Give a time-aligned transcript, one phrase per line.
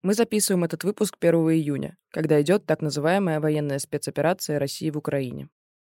[0.00, 5.48] Мы записываем этот выпуск 1 июня, когда идет так называемая военная спецоперация России в Украине.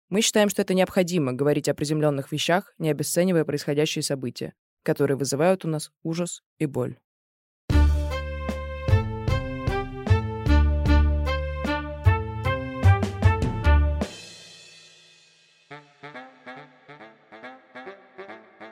[0.07, 5.65] Мы считаем, что это необходимо говорить о приземленных вещах, не обесценивая происходящие события, которые вызывают
[5.65, 6.97] у нас ужас и боль.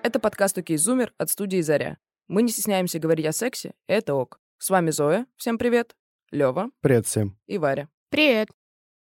[0.02, 1.98] Это подкаст «Окей, Зумер» от студии «Заря».
[2.30, 4.40] Мы не стесняемся говорить о сексе, это ок.
[4.58, 5.96] С вами Зоя, всем привет,
[6.32, 6.70] Лёва.
[6.82, 7.38] Привет всем.
[7.46, 7.90] И Варя.
[8.10, 8.48] Привет.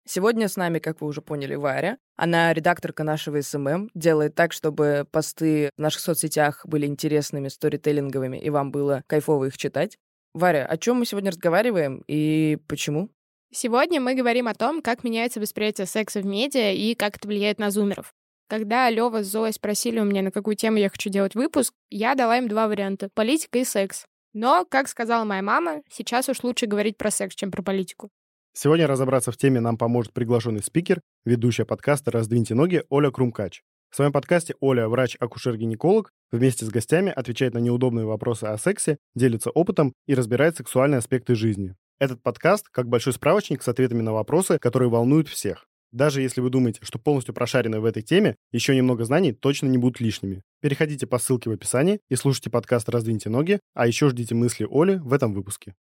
[0.06, 1.98] Сегодня с нами, как вы уже поняли, Варя.
[2.16, 8.50] Она редакторка нашего SMM, делает так, чтобы посты в наших соцсетях были интересными, сторителлинговыми, и
[8.50, 9.98] вам было кайфово их читать.
[10.34, 13.10] Варя, о чем мы сегодня разговариваем и почему?
[13.52, 17.58] Сегодня мы говорим о том, как меняется восприятие секса в медиа и как это влияет
[17.58, 18.14] на зумеров.
[18.50, 22.16] Когда Лёва с Зоей спросили у меня, на какую тему я хочу делать выпуск, я
[22.16, 24.06] дала им два варианта— политика и секс.
[24.40, 28.12] Но, как сказала моя мама, сейчас уж лучше говорить про секс, чем про политику.
[28.54, 33.64] Сегодня разобраться в теме нам поможет приглашенный спикер, ведущая подкаста «Раздвиньте ноги» Оля Крумкач.
[33.90, 39.50] В своем подкасте Оля, врач-акушер-гинеколог, вместе с гостями отвечает на неудобные вопросы о сексе, делится
[39.50, 41.74] опытом и разбирает сексуальные аспекты жизни.
[41.98, 45.67] Этот подкаст как большой справочник с ответами на вопросы, которые волнуют всех.
[45.94, 49.78] Даже если вы думаете, что полностью прошарены в этой теме, еще немного знаний точно не
[49.78, 50.42] будут лишними.
[50.62, 54.98] Переходите по ссылке в описании и слушайте подкаст «Раздвиньте ноги», а еще ждите мысли Оли
[54.98, 55.76] в этом выпуске.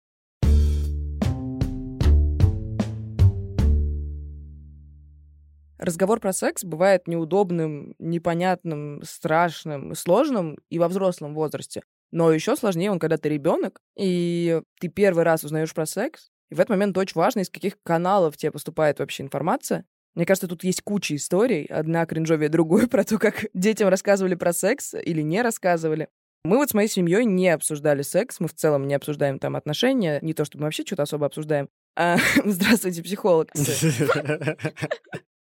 [5.78, 11.82] Разговор про секс бывает неудобным, непонятным, страшным сложным и во взрослом возрасте.
[12.12, 16.56] Но еще сложнее он, когда ты ребенок, и ты первый раз узнаешь про секс, и
[16.56, 19.86] в этот момент очень важно, из каких каналов тебе поступает вообще информация,
[20.16, 24.54] мне кажется, тут есть куча историй, одна кринжовее другой, про то, как детям рассказывали про
[24.54, 26.10] секс или не рассказывали.
[26.46, 30.20] Мы вот с моей семьей не обсуждали секс, мы в целом не обсуждаем там отношения,
[30.22, 31.70] не то чтобы мы вообще что-то особо обсуждаем.
[31.96, 33.50] А, здравствуйте, психолог.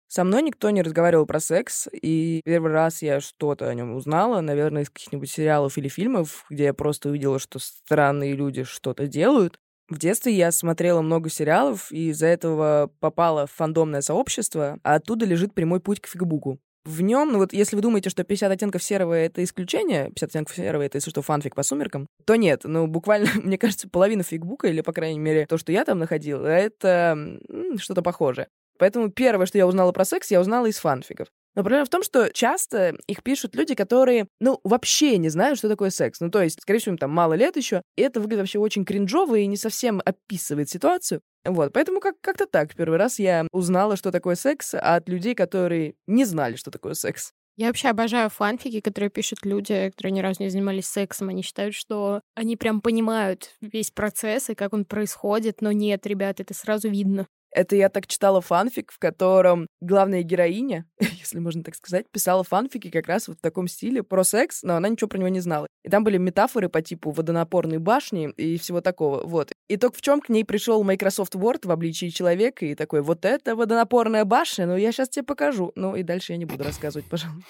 [0.06, 4.41] Со мной никто не разговаривал про секс, и первый раз я что-то о нем узнала,
[4.41, 9.59] наверное, из каких-нибудь сериалов или фильмов, где я просто увидела, что странные люди что-то делают.
[9.89, 15.27] В детстве я смотрела много сериалов, и из-за этого попала в фандомное сообщество, а оттуда
[15.27, 16.59] лежит прямой путь к фигбуку.
[16.84, 20.56] В нем, ну вот если вы думаете, что 50 оттенков серого— это исключение, 50 оттенков
[20.56, 22.62] серого— это, если что, фанфик по сумеркам, то нет.
[22.65, 26.47] Ну, буквально, мне кажется, половина фигбука, или, по крайней мере, то, что я там находила,
[26.47, 27.39] это
[27.78, 28.49] что-то похожее.
[28.78, 31.28] Поэтому первое, что я узнала про секс, я узнала из фанфиков.
[31.54, 35.69] Но проблема в том, что часто их пишут люди, которые, ну, вообще не знают, что
[35.69, 36.20] такое секс.
[36.20, 38.84] Ну, то есть, скорее всего, им там мало лет еще, и это выглядит вообще очень
[38.84, 41.20] кринжово и не совсем описывает ситуацию.
[41.44, 42.75] Вот, поэтому как- как-то так.
[42.75, 47.32] Первый раз я узнала, что такое секс от людей, которые не знали, что такое секс.
[47.56, 51.28] Я вообще обожаю фанфики, которые пишут люди, которые ни разу не занимались сексом.
[51.28, 56.41] Они считают, что они прям понимают весь процесс и как он происходит, но нет, ребят,
[56.41, 57.28] это сразу видно.
[57.54, 62.91] Это я так читала фанфик, в котором главная героиня, если можно так сказать, писала фанфики
[62.91, 65.69] как раз вот в таком стиле про секс, но она ничего про него не знала.
[65.84, 69.25] И там были метафоры по типу водонапорной башни и всего такого.
[69.25, 69.53] Вот.
[69.69, 73.25] И только в чем к ней пришел Microsoft Word в обличии человека и такой, вот
[73.25, 75.70] это водонапорная башня, ну я сейчас тебе покажу.
[75.76, 77.44] Ну и дальше я не буду рассказывать, пожалуйста.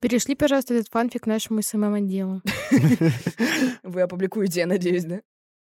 [0.00, 2.40] Перешли, пожалуйста, этот фанфик нашему СММ-отделу.
[3.82, 5.20] Вы опубликуете, я надеюсь, да?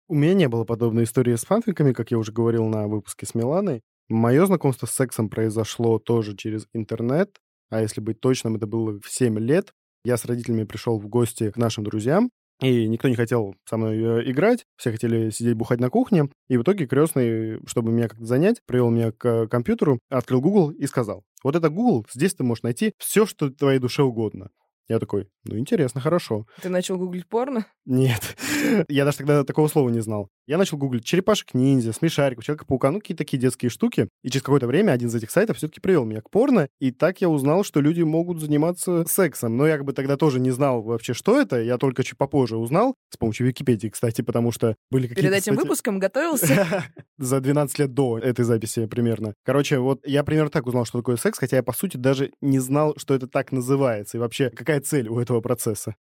[0.09, 3.35] У меня не было подобной истории с фанфиками, как я уже говорил на выпуске с
[3.35, 3.81] Миланой.
[4.07, 7.35] Мое знакомство с сексом произошло тоже через интернет,
[7.69, 9.73] а если быть точным, это было в 7 лет.
[10.05, 12.29] Я с родителями пришел в гости к нашим друзьям,
[12.61, 16.29] и никто не хотел со мной э, играть, все хотели сидеть бухать на кухне.
[16.47, 20.87] И в итоге крестный, чтобы меня как-то занять, привел меня к компьютеру, открыл Google и
[20.87, 24.51] сказал, вот это Google, здесь ты можешь найти все, что твоей душе угодно.
[24.89, 26.45] Я такой, ну, интересно, хорошо.
[26.61, 27.65] Ты начал гуглить порно?
[27.85, 28.37] Нет.
[28.87, 30.29] Я даже тогда такого слова не знал.
[30.47, 34.07] Я начал гуглить черепашек-ниндзя, смешариков, Человека-паука, ну, какие-то такие детские штуки.
[34.23, 36.69] И через какое-то время один из этих сайтов все-таки привел меня к порно.
[36.79, 39.57] И так я узнал, что люди могут заниматься сексом.
[39.57, 41.61] Но я как бы тогда тоже не знал вообще, что это.
[41.61, 42.95] Я только чуть попозже узнал.
[43.09, 45.21] С помощью Википедии, кстати, потому что были какие-то...
[45.21, 46.85] Перед этим статьи- выпуском готовился?
[47.17, 49.33] За 12 лет до этой записи примерно.
[49.43, 52.59] Короче, вот я примерно так узнал, что такое секс, хотя я, по сути, даже не
[52.59, 54.15] знал, что это так называется.
[54.15, 55.95] И вообще, какая цель у этого процесса.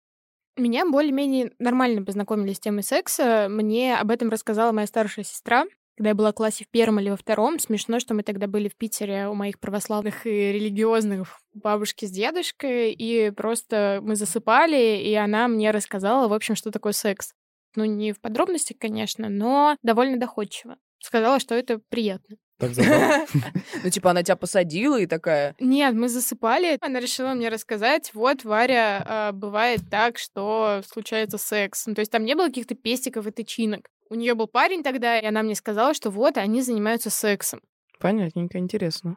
[0.57, 3.49] Меня более-менее нормально познакомили с темой секса.
[3.51, 5.65] Мне об этом рассказала моя старшая сестра.
[5.97, 8.69] Когда я была в классе в первом или во втором, смешно, что мы тогда были
[8.69, 15.15] в Питере у моих православных и религиозных бабушки с дедушкой, и просто мы засыпали, и
[15.15, 17.33] она мне рассказала, в общем, что такое секс.
[17.77, 20.79] Ну, не в подробностях, конечно, но довольно доходчиво.
[20.99, 22.37] Сказала, что это приятно.
[22.59, 23.27] Так забавно.
[23.83, 25.55] Ну, типа, она тебя посадила и такая...
[25.59, 26.79] Нет, мы засыпали.
[26.81, 31.87] Она решила мне рассказать, вот, Варя, а, бывает так, что случается секс.
[31.87, 33.89] Ну, то есть там не было каких-то пестиков и тычинок.
[34.09, 37.61] У нее был парень тогда, и она мне сказала, что вот, они занимаются сексом.
[37.99, 39.17] Понятненько, интересно.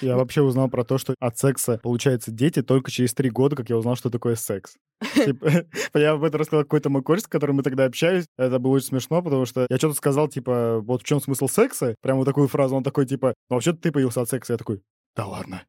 [0.00, 3.68] Я вообще узнал про то, что от секса получаются дети только через три года, как
[3.70, 4.76] я узнал, что такое секс.
[5.14, 5.64] Типа,
[5.94, 8.26] я об этом рассказал какой-то мой кореш, с которым мы тогда общались.
[8.36, 11.94] Это было очень смешно, потому что я что-то сказал, типа, вот в чем смысл секса?
[12.02, 12.76] Прям вот такую фразу.
[12.76, 14.54] Он такой, типа, ну вообще-то ты появился от секса.
[14.54, 14.80] Я такой,
[15.18, 15.66] да ладно.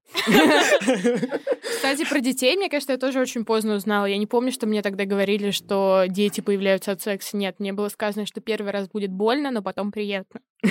[1.63, 4.06] Кстати, про детей, мне кажется, я тоже очень поздно узнала.
[4.06, 7.36] Я не помню, что мне тогда говорили, что дети появляются от секса.
[7.36, 10.42] Нет, мне было сказано, что первый раз будет больно, но потом приятно.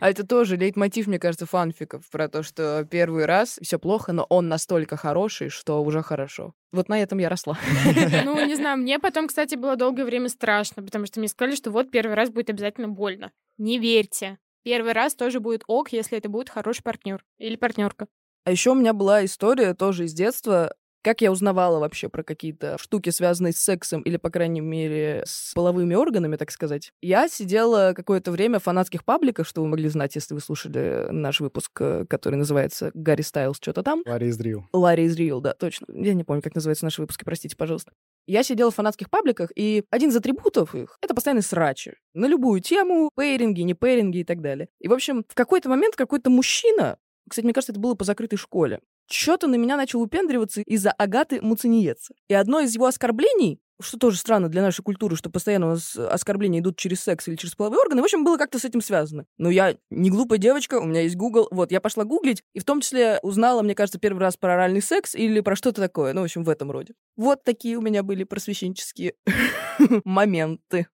[0.00, 4.24] А это тоже лейтмотив, мне кажется, фанфиков про то, что первый раз все плохо, но
[4.30, 6.54] он настолько хороший, что уже хорошо.
[6.72, 7.58] Вот на этом я росла.
[8.24, 11.70] Ну, не знаю, мне потом, кстати, было долгое время страшно, потому что мне сказали, что
[11.70, 13.32] вот первый раз будет обязательно больно.
[13.58, 14.38] Не верьте.
[14.66, 18.08] Первый раз тоже будет ок, если это будет хороший партнер или партнерка.
[18.42, 20.74] А еще у меня была история тоже из детства,
[21.06, 25.52] как я узнавала вообще про какие-то штуки, связанные с сексом или, по крайней мере, с
[25.54, 26.90] половыми органами, так сказать?
[27.00, 31.38] Я сидела какое-то время в фанатских пабликах, что вы могли знать, если вы слушали наш
[31.38, 34.02] выпуск, э, который называется «Гарри Стайлз что-то там».
[34.04, 34.64] Ларри из Рио.
[34.72, 35.86] Ларри из Рио, да, точно.
[35.94, 37.92] Я не помню, как называются наши выпуски, простите, пожалуйста.
[38.26, 41.94] Я сидела в фанатских пабликах, и один из атрибутов их— это постоянный срачи.
[42.14, 44.70] На любую тему, пейринги, не пейринги и так далее.
[44.80, 46.98] И, в общем, в какой-то момент какой-то мужчина,
[47.30, 48.80] кстати, мне кажется, это было по закрытой школе,
[49.10, 52.14] что-то на меня начал упендриваться из-за Агаты Муцениеца.
[52.28, 55.96] И одно из его оскорблений, что тоже странно для нашей культуры, что постоянно у нас
[55.96, 59.26] оскорбления идут через секс или через половые органы, в общем, было как-то с этим связано.
[59.38, 61.48] Но я не глупая девочка, у меня есть Google.
[61.50, 64.82] Вот, я пошла гуглить, и в том числе узнала, мне кажется, первый раз про оральный
[64.82, 66.12] секс или про что-то такое.
[66.12, 66.94] Ну, в общем, в этом роде.
[67.16, 69.14] Вот такие у меня были просвещенческие
[70.04, 70.88] моменты.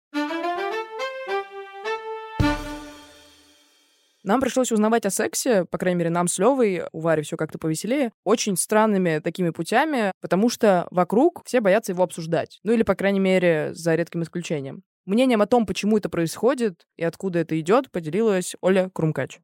[4.24, 7.58] Нам пришлось узнавать о сексе, по крайней мере, нам с Левой, у Вари все как-то
[7.58, 12.60] повеселее, очень странными такими путями, потому что вокруг все боятся его обсуждать.
[12.62, 14.82] Ну или, по крайней мере, за редким исключением.
[15.06, 19.40] Мнением о том, почему это происходит и откуда это идет, поделилась Оля Крумкач.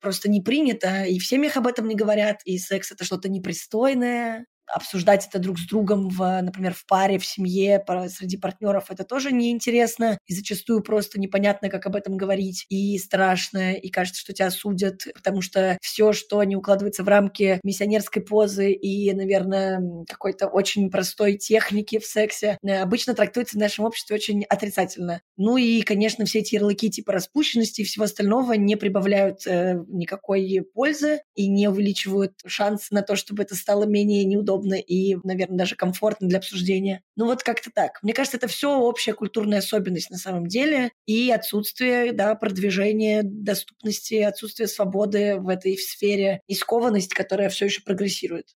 [0.00, 4.46] Просто не принято, и в семьях об этом не говорят, и секс это что-то непристойное,
[4.72, 9.32] обсуждать это друг с другом, в, например, в паре, в семье, среди партнеров, это тоже
[9.32, 10.18] неинтересно.
[10.26, 12.66] И зачастую просто непонятно, как об этом говорить.
[12.68, 17.60] И страшно, и кажется, что тебя судят, потому что все, что не укладывается в рамки
[17.62, 23.84] миссионерской позы и, наверное, какой-то очень простой техники в сексе, э, обычно трактуется в нашем
[23.84, 25.20] обществе очень отрицательно.
[25.36, 30.62] Ну и, конечно, все эти ярлыки типа распущенности и всего остального не прибавляют э, никакой
[30.74, 35.58] пользы и не увеличивают шанс на то, чтобы это стало менее неудобно удобно и, наверное,
[35.58, 37.02] даже комфортно для обсуждения.
[37.16, 38.02] Ну вот как-то так.
[38.02, 44.14] Мне кажется, это все общая культурная особенность на самом деле и отсутствие да, продвижения доступности,
[44.14, 48.54] отсутствие свободы в этой сфере и скованность, которая все еще прогрессирует.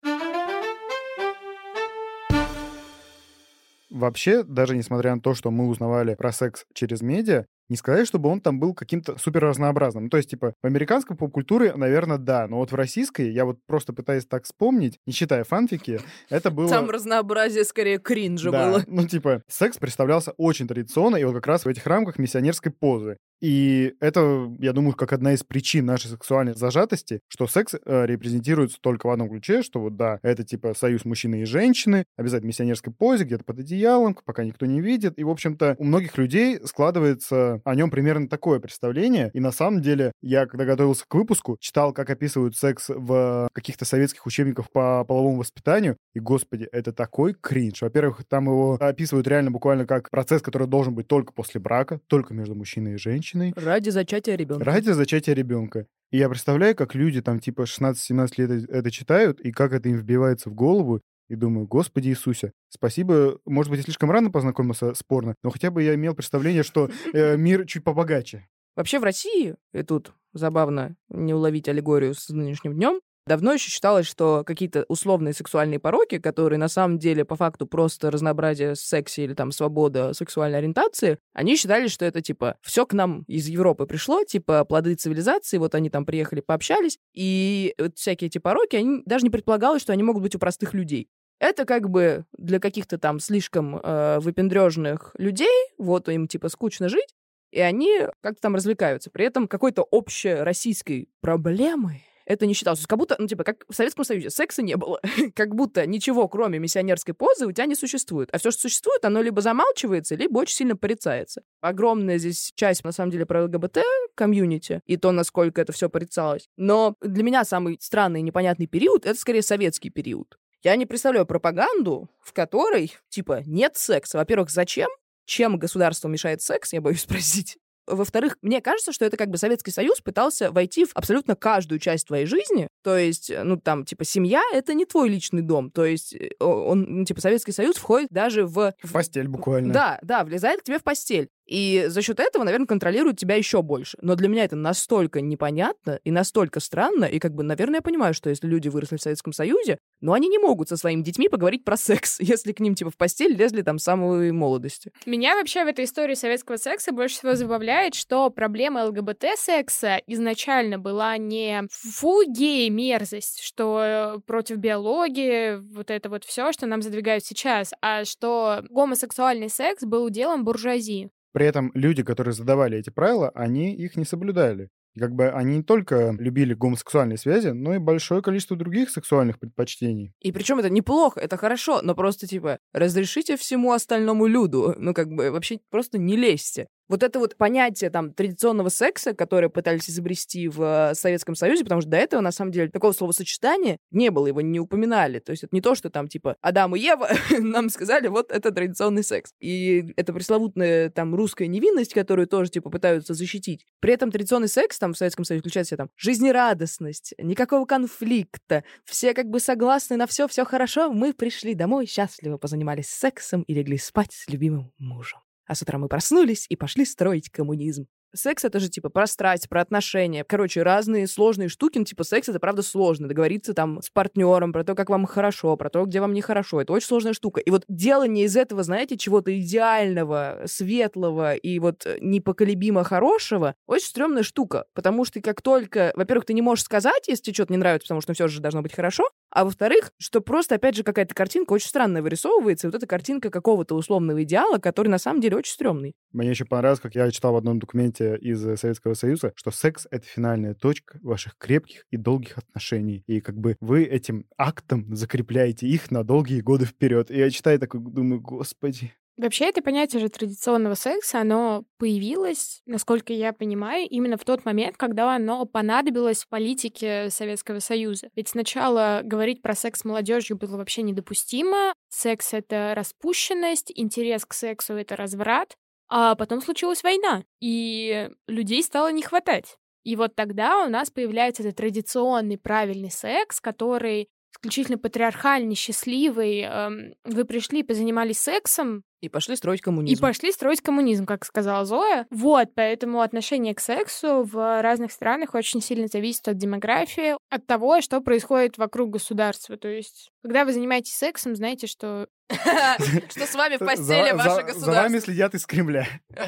[3.90, 8.28] Вообще, даже несмотря на то, что мы узнавали про секс через медиа, не сказать, чтобы
[8.28, 10.04] он там был каким-то супер разнообразным.
[10.04, 13.58] Ну, то есть, типа, в американской поп-культуре, наверное, да, но вот в российской, я вот
[13.66, 16.00] просто пытаюсь так вспомнить, не считая фанфики,
[16.30, 16.68] это было...
[16.68, 18.84] Там разнообразие скорее кринжа да, было.
[18.86, 23.18] Ну, типа, секс представлялся очень традиционно, и вот как раз в этих рамках миссионерской позы.
[23.40, 28.78] И это, я думаю, как одна из причин нашей сексуальной зажатости, что секс э, репрезентируется
[28.80, 32.92] только в одном ключе, что вот да, это типа союз мужчины и женщины, обязательно миссионерской
[32.92, 35.18] позе, где-то под одеялом, пока никто не видит.
[35.18, 39.30] И, в общем-то, у многих людей складывается о нем примерно такое представление.
[39.34, 43.84] И на самом деле, я, когда готовился к выпуску, читал, как описывают секс в каких-то
[43.84, 45.96] советских учебниках по половому воспитанию.
[46.14, 47.82] И, господи, это такой кринж.
[47.82, 52.34] Во-первых, там его описывают реально буквально как процесс, который должен быть только после брака, только
[52.34, 53.52] между мужчиной и женщиной женщиной.
[53.56, 54.64] Ради зачатия ребенка.
[54.64, 55.86] Ради зачатия ребенка.
[56.10, 59.96] И я представляю, как люди там типа 16-17 лет это читают, и как это им
[59.96, 65.34] вбивается в голову, и думаю, Господи Иисусе, спасибо, может быть, я слишком рано познакомился спорно,
[65.42, 68.48] но хотя бы я имел представление, что э, мир чуть побогаче.
[68.76, 74.06] Вообще в России, и тут забавно не уловить аллегорию с нынешним днем, Давно еще считалось,
[74.06, 79.34] что какие-то условные сексуальные пороки, которые на самом деле по факту просто разнообразие секса или
[79.34, 84.24] там свобода сексуальной ориентации, они считали, что это типа все к нам из Европы пришло,
[84.24, 89.24] типа плоды цивилизации, вот они там приехали, пообщались, и вот всякие эти пороки, они даже
[89.24, 91.10] не предполагалось, что они могут быть у простых людей.
[91.38, 97.14] Это как бы для каких-то там слишком э, выпендрежных людей, вот им типа скучно жить,
[97.50, 99.10] и они как-то там развлекаются.
[99.10, 102.86] При этом какой-то общей российской проблемой это не считалось.
[102.86, 105.00] Как будто, ну, типа, как в Советском Союзе секса не было.
[105.34, 108.28] как будто ничего, кроме миссионерской позы, у тебя не существует.
[108.32, 111.42] А все, что существует, оно либо замалчивается, либо очень сильно порицается.
[111.62, 116.48] Огромная здесь часть, на самом деле, про ЛГБТ-комьюнити и то, насколько это все порицалось.
[116.58, 120.38] Но для меня самый странный и непонятный период— это скорее советский период.
[120.62, 124.18] Я не представляю пропаганду, в которой, типа, нет секса.
[124.18, 124.90] Во-первых, зачем?
[125.24, 127.56] Чем государство мешает секс, я боюсь спросить.
[127.90, 132.06] Во-вторых, мне кажется, что это как бы Советский Союз пытался войти в абсолютно каждую часть
[132.06, 132.68] твоей жизни.
[132.82, 135.70] То есть, ну, там, типа, семья— это не твой личный дом.
[135.70, 138.74] То есть, э, он, ну, типа, Советский Союз входит даже в...
[138.82, 139.72] В постель буквально.
[139.72, 141.28] Да, да, влезает к тебе в постель.
[141.48, 143.96] И за счет этого, наверное, контролирует тебя еще больше.
[144.02, 148.12] Но для меня это настолько непонятно и настолько странно, и как бы, наверное, я понимаю,
[148.12, 151.64] что если люди выросли в Советском Союзе, но они не могут со своими детьми поговорить
[151.64, 154.92] про секс, если к ним, типа, в постель лезли там с самой молодости.
[155.06, 161.16] Меня вообще в этой истории советского секса больше всего забавляет, что проблема ЛГБТ-секса изначально была
[161.16, 167.72] не фу, гей, мерзость, что против биологии, вот это вот все, что нам задвигают сейчас,
[167.80, 171.10] а что гомосексуальный секс был делом буржуазии.
[171.32, 174.68] При этом люди, которые задавали эти правила, они их не соблюдали.
[174.98, 180.12] Как бы они не только любили гомосексуальные связи, но и большое количество других сексуальных предпочтений.
[180.20, 185.08] И причем это неплохо, это хорошо, но просто типа разрешите всему остальному люду, ну как
[185.08, 186.68] бы вообще просто не лезьте.
[186.88, 191.82] Вот это вот понятие там традиционного секса, которое пытались изобрести в э, Советском Союзе, потому
[191.82, 195.18] что до этого, на самом деле, такого словосочетания не было, его не упоминали.
[195.18, 198.50] То есть это не то, что там типа Адам и Ева нам сказали, вот это
[198.50, 199.32] традиционный секс.
[199.40, 203.66] И это пресловутная там русская невинность, которую тоже типа пытаются защитить.
[203.80, 208.64] При этом традиционный секс там в Советском Союзе включает в себя там жизнерадостность, никакого конфликта,
[208.84, 213.54] все как бы согласны на все, все хорошо, мы пришли домой, счастливо позанимались сексом и
[213.54, 215.20] легли спать с любимым мужем.
[215.48, 217.88] А с утра мы проснулись и пошли строить коммунизм.
[218.14, 220.24] Секс— это же, типа, про страсть, про отношения.
[220.24, 221.78] Короче, разные сложные штуки.
[221.78, 223.08] Ну, типа, секс— это, правда, сложно.
[223.08, 226.60] Договориться там с партнером про то, как вам хорошо, про то, где вам нехорошо.
[226.62, 227.40] Это очень сложная штука.
[227.40, 234.22] И вот делание из этого, знаете, чего-то идеального, светлого и вот непоколебимо хорошего— очень стрёмная
[234.22, 234.64] штука.
[234.74, 235.92] Потому что как только...
[235.94, 238.62] Во-первых, ты не можешь сказать, если тебе что-то не нравится, потому что все же должно
[238.62, 239.04] быть хорошо.
[239.30, 242.66] А во-вторых, что просто, опять же, какая-то картинка очень странная вырисовывается.
[242.66, 245.94] И вот эта картинка какого-то условного идеала, который на самом деле очень стрёмный.
[246.12, 250.06] Мне еще понравилось, как я читал в одном документе из Советского Союза, что секс— это
[250.06, 253.02] финальная точка ваших крепких и долгих отношений.
[253.06, 257.10] И как бы вы этим актом закрепляете их на долгие годы вперед.
[257.10, 263.12] И я читаю такой, думаю, господи, Вообще, это понятие же традиционного секса, оно появилось, насколько
[263.12, 268.10] я понимаю, именно в тот момент, когда оно понадобилось в политике Советского Союза.
[268.14, 271.72] Ведь сначала говорить про секс с молодежью было вообще недопустимо.
[271.88, 275.56] Секс— это распущенность, интерес к сексу— это разврат.
[275.88, 279.56] А потом случилась война, и людей стало не хватать.
[279.84, 286.40] И вот тогда у нас появляется этот традиционный правильный секс, который исключительно патриархальный, счастливый.
[286.42, 289.96] Эм, вы пришли, позанимались сексом, и пошли строить коммунизм.
[289.96, 292.06] И пошли строить коммунизм, как сказала Зоя.
[292.10, 297.80] Вот, поэтому отношение к сексу в разных странах очень сильно зависит от демографии, от того,
[297.80, 299.56] что происходит вокруг государства.
[299.56, 302.08] То есть, когда вы занимаетесь сексом, знаете, что...
[302.28, 304.72] Что с вами в постели ваше государство.
[304.72, 305.86] За вами следят из Кремля.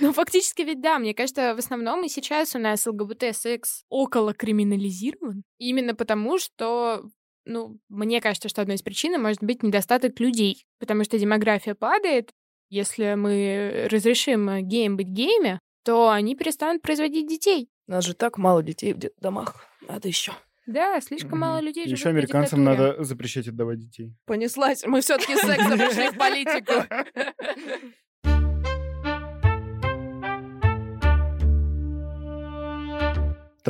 [0.00, 0.98] Ну, фактически ведь да.
[0.98, 5.44] Мне кажется, в основном и сейчас у нас ЛГБТ-секс около криминализирован.
[5.58, 7.04] Именно потому, что
[7.44, 12.30] ну, мне кажется, что одной из причин может быть недостаток людей, потому что демография падает.
[12.68, 17.68] Если мы разрешим геям быть геями, то они перестанут производить детей.
[17.88, 19.66] У нас же так мало детей в домах.
[19.86, 20.32] Надо еще.
[20.66, 21.86] Да, слишком мало людей.
[21.86, 24.14] Еще американцам надо запрещать отдавать детей.
[24.26, 24.84] Понеслась.
[24.86, 26.72] Мы все-таки сексом пришли в политику.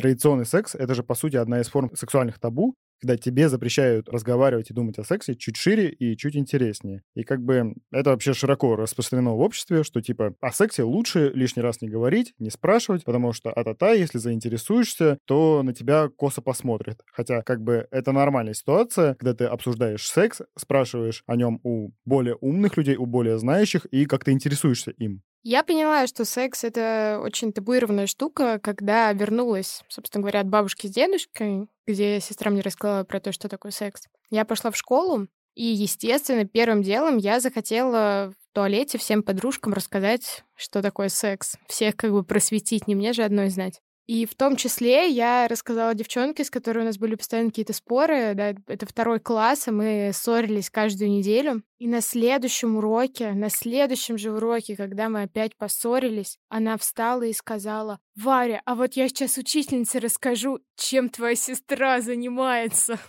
[0.03, 4.69] Традиционный секс— это же, по сути, одна из форм сексуальных табу, когда тебе запрещают разговаривать
[4.69, 7.03] и думать о сексе чуть шире и чуть интереснее.
[7.15, 11.61] И как бы это вообще широко распространено в обществе, что типа о сексе лучше лишний
[11.61, 16.99] раз не говорить, не спрашивать, потому что а-та-та, если заинтересуешься, то на тебя косо посмотрят.
[17.09, 22.35] Хотя как бы это нормальная ситуация, когда ты обсуждаешь секс, спрашиваешь о нем у более
[22.41, 25.21] умных людей, у более знающих, и как ты интересуешься им.
[25.43, 30.89] Я поняла, что секс— это очень табуированная штука, когда вернулась, собственно говоря, от бабушки с
[30.89, 34.03] дедушкой, где сестра мне рассказала про то, что такое секс.
[34.29, 40.45] Я пошла в школу, и, естественно, первым делом я захотела в туалете всем подружкам рассказать,
[40.55, 41.57] что такое секс.
[41.67, 43.81] Всех как бы просветить, не мне же одной знать.
[44.05, 48.33] И в том числе я рассказала девчонке, с которой у нас были постоянно какие-то споры,
[48.35, 51.63] да, это второй класс, и мы ссорились каждую неделю.
[51.79, 57.33] И на следующем уроке, на следующем же уроке, когда мы опять поссорились, она встала и
[57.33, 62.99] сказала, «Варя, а вот я сейчас учительнице расскажу, чем твоя сестра занимается».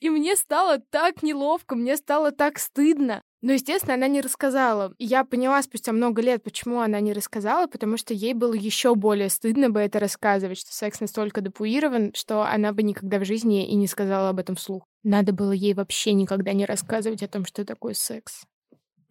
[0.00, 3.22] И мне стало так неловко, мне стало так стыдно.
[3.46, 4.92] Но, естественно, она не рассказала.
[4.98, 8.96] И я поняла спустя много лет, почему она не рассказала, потому что ей было еще
[8.96, 13.64] более стыдно бы это рассказывать, что секс настолько депуирован, что она бы никогда в жизни
[13.64, 14.82] и не сказала об этом вслух.
[15.04, 18.46] Надо было ей вообще никогда не рассказывать о том, что такое секс.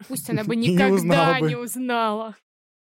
[0.06, 2.36] Пусть она бы никогда не узнала.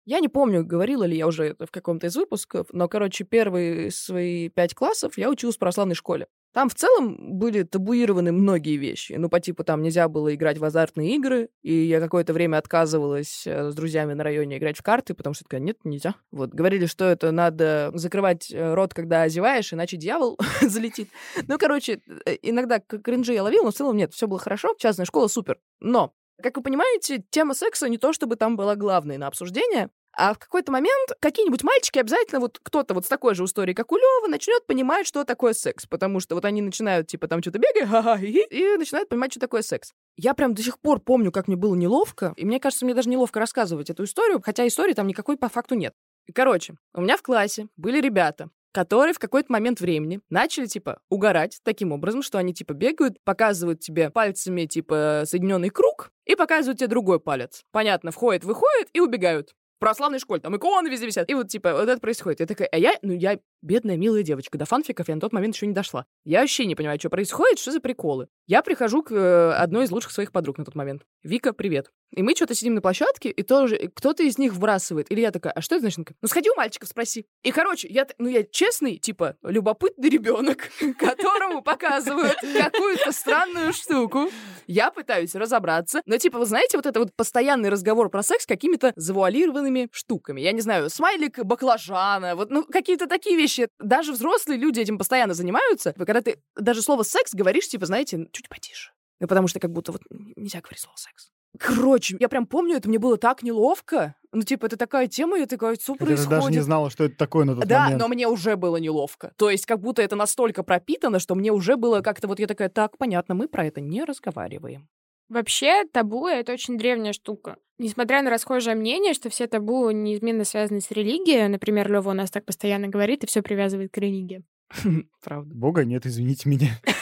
[0.04, 3.90] Я не помню, говорила ли я уже это в каком-то из выпусков, но, короче, первые
[3.92, 6.26] свои пять классов я училась в православной школе.
[6.52, 9.14] Там в целом были табуированы многие вещи.
[9.14, 13.46] Ну, по типу, там нельзя было играть в азартные игры, и я какое-то время отказывалась
[13.46, 16.14] э, с друзьями на районе играть в карты, потому что такая, нет, нельзя.
[16.30, 21.08] Вот, говорили, что это надо закрывать э, рот, когда озеваешь, иначе дьявол залетит.
[21.48, 25.06] Ну, короче, э, иногда кринжи я ловил, но в целом нет, все было хорошо, частная
[25.06, 25.58] школа супер.
[25.80, 30.34] Но как вы понимаете, тема секса не то чтобы там была главной на обсуждение, а
[30.34, 33.96] в какой-то момент какие-нибудь мальчики обязательно, вот кто-то вот с такой же историей, как у
[33.96, 35.86] Лёвы, начнет понимать, что такое секс.
[35.86, 39.40] Потому что вот они начинают, типа, там что-то бегать, ха-ха, и, и начинают понимать, что
[39.40, 39.92] такое секс.
[40.16, 43.08] Я прям до сих пор помню, как мне было неловко, и мне кажется, мне даже
[43.08, 45.94] неловко рассказывать эту историю, хотя истории там никакой по факту нет.
[46.34, 51.60] Короче, у меня в классе были ребята, которые в какой-то момент времени начали, типа, угорать
[51.62, 56.88] таким образом, что они, типа, бегают, показывают тебе пальцами, типа, соединенный круг, и показывают тебе
[56.88, 57.62] другой палец.
[57.70, 61.28] Понятно, входит, выходит и убегают православной школе, там иконы везде висят.
[61.28, 62.38] И вот, типа, вот это происходит.
[62.38, 64.58] Я такая, а я, ну, я бедная, милая девочка.
[64.58, 66.04] До фанфиков я на тот момент еще не дошла.
[66.24, 68.28] Я вообще не понимаю, что происходит, что за приколы.
[68.46, 71.02] Я прихожу к э, одной из лучших своих подруг на тот момент.
[71.22, 71.90] Вика, привет.
[72.14, 75.10] И мы что-то сидим на площадке, и тоже кто-то из них вбрасывает.
[75.10, 76.14] Или я такая, а что это значит?
[76.20, 77.24] Ну, сходи у мальчиков, спроси.
[77.42, 84.28] И, короче, я, ну, я честный, типа, любопытный ребенок, которому показывают какую-то странную штуку.
[84.66, 86.02] Я пытаюсь разобраться.
[86.04, 90.40] Но, типа, вы знаете, вот это вот постоянный разговор про секс с какими-то завуалированными штуками.
[90.40, 93.51] Я не знаю, смайлик баклажана, вот, ну, какие-то такие вещи.
[93.78, 95.92] Даже взрослые люди этим постоянно занимаются.
[95.92, 98.92] Когда ты даже слово секс говоришь, типа, знаете, чуть потише.
[99.20, 101.30] Ну, потому что как будто вот нельзя говорить слово секс.
[101.58, 104.14] Короче, я прям помню, это мне было так неловко.
[104.32, 106.24] Ну, типа, это такая тема, я такая, что происходит?
[106.24, 108.00] Ты даже не знала, что это такое на тот да, момент.
[108.00, 109.32] но мне уже было неловко.
[109.36, 112.70] То есть, как будто это настолько пропитано, что мне уже было как-то вот я такая,
[112.70, 114.88] так, понятно, мы про это не разговариваем.
[115.32, 117.56] Вообще, табу— это очень древняя штука.
[117.78, 122.30] Несмотря на расхожее мнение, что все табу неизменно связаны с религией, например, Лёва у нас
[122.30, 124.44] так постоянно говорит и все привязывает к религии.
[125.24, 125.54] Правда.
[125.54, 126.68] Бога нет, извините меня.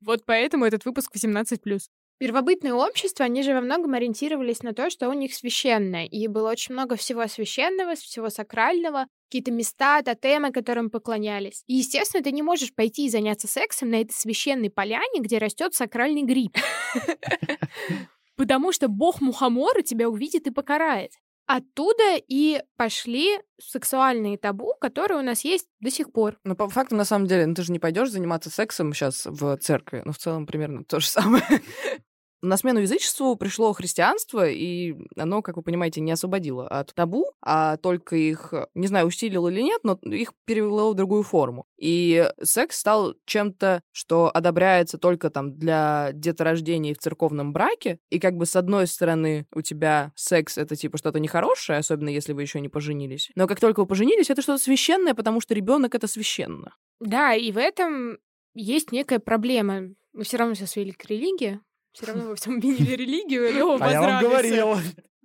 [0.00, 1.58] Вот поэтому этот выпуск 18+.
[2.20, 6.04] Первобытные общества, они же во многом ориентировались на то, что у них священное.
[6.04, 11.62] И было очень много всего священного, всего сакрального, какие-то места, тотемы, которым поклонялись.
[11.66, 15.72] И, естественно, ты не можешь пойти и заняться сексом на этой священной поляне, где растет
[15.72, 16.54] сакральный гриб.
[18.36, 21.12] Потому что бог Мухомора тебя увидит и покарает.
[21.46, 26.36] Оттуда и пошли сексуальные табу, которые у нас есть до сих пор.
[26.44, 29.56] Но по факту, на самом деле, ну, ты же не пойдешь заниматься сексом сейчас в
[29.56, 30.02] церкви.
[30.04, 31.42] Ну, в целом, примерно то же самое.
[32.42, 37.76] На смену язычеству пришло христианство, и оно, как вы понимаете, не освободило от табу, а
[37.76, 41.66] только их, не знаю, усилило или нет, но их перевело в другую форму.
[41.78, 48.36] И секс стал чем-то, что одобряется только там для деторождения в церковном браке, и как
[48.36, 52.60] бы с одной стороны у тебя секс— это типа что-то нехорошее, особенно если вы еще
[52.60, 56.74] не поженились, но как только вы поженились, это что-то священное, потому что ребенок это священно.
[57.00, 58.18] Да, и в этом
[58.54, 59.94] есть некая проблема.
[60.12, 61.60] Мы все равно сейчас вели к религии,
[61.92, 64.76] все равно во всем обвинили религию, Лёва А я вам говорил.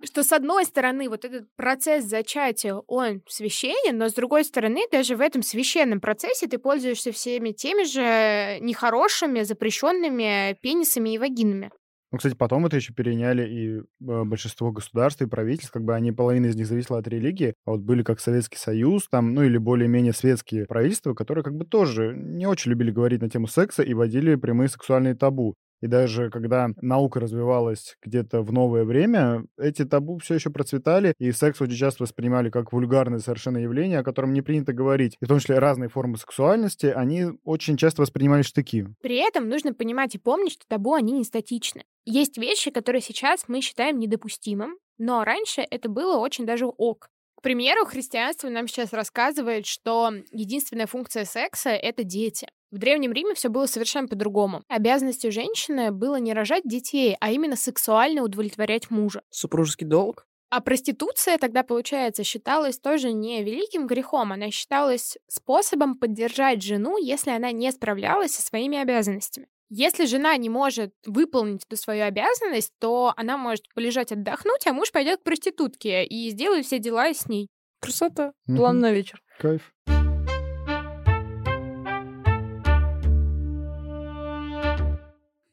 [0.04, 5.16] Что, с одной стороны, вот этот процесс зачатия, он священен, но с другой стороны, даже
[5.16, 11.70] в этом священном процессе ты пользуешься всеми теми же нехорошими, запрещенными пенисами и вагинами.
[12.12, 13.82] Ну, кстати, потом это еще переняли и э,
[14.24, 17.80] большинство государств и правительств, как бы они, половина из них зависела от религии, а вот
[17.80, 22.46] были как Советский Союз, там, ну или более-менее светские правительства, которые как бы тоже не
[22.46, 25.56] очень любили говорить на тему секса и вводили прямые сексуальные табу.
[25.86, 31.30] И даже когда наука развивалась где-то в новое время, эти табу все еще процветали, и
[31.30, 35.16] секс очень часто воспринимали как вульгарное совершенно явление, о котором не принято говорить.
[35.20, 38.88] И в том числе разные формы сексуальности, они очень часто воспринимали штыки.
[39.00, 41.84] При этом нужно понимать и помнить, что табу, они не статичны.
[42.04, 47.10] Есть вещи, которые сейчас мы считаем недопустимым, но раньше это было очень даже ок.
[47.36, 52.48] К примеру, христианство нам сейчас рассказывает, что единственная функция секса— это дети.
[52.70, 54.62] В Древнем Риме все было совершенно по-другому.
[54.68, 59.22] Обязанностью женщины было не рожать детей, а именно сексуально удовлетворять мужа.
[59.30, 60.26] Супружеский долг?
[60.50, 67.30] А проституция тогда, получается, считалась тоже не великим грехом, она считалась способом поддержать жену, если
[67.30, 69.48] она не справлялась со своими обязанностями.
[69.68, 74.92] Если жена не может выполнить эту свою обязанность, то она может полежать отдохнуть, а муж
[74.92, 77.48] пойдет к проститутке и сделает все дела с ней.
[77.80, 78.32] Красота.
[78.46, 79.20] План на вечер.
[79.38, 79.72] Кайф.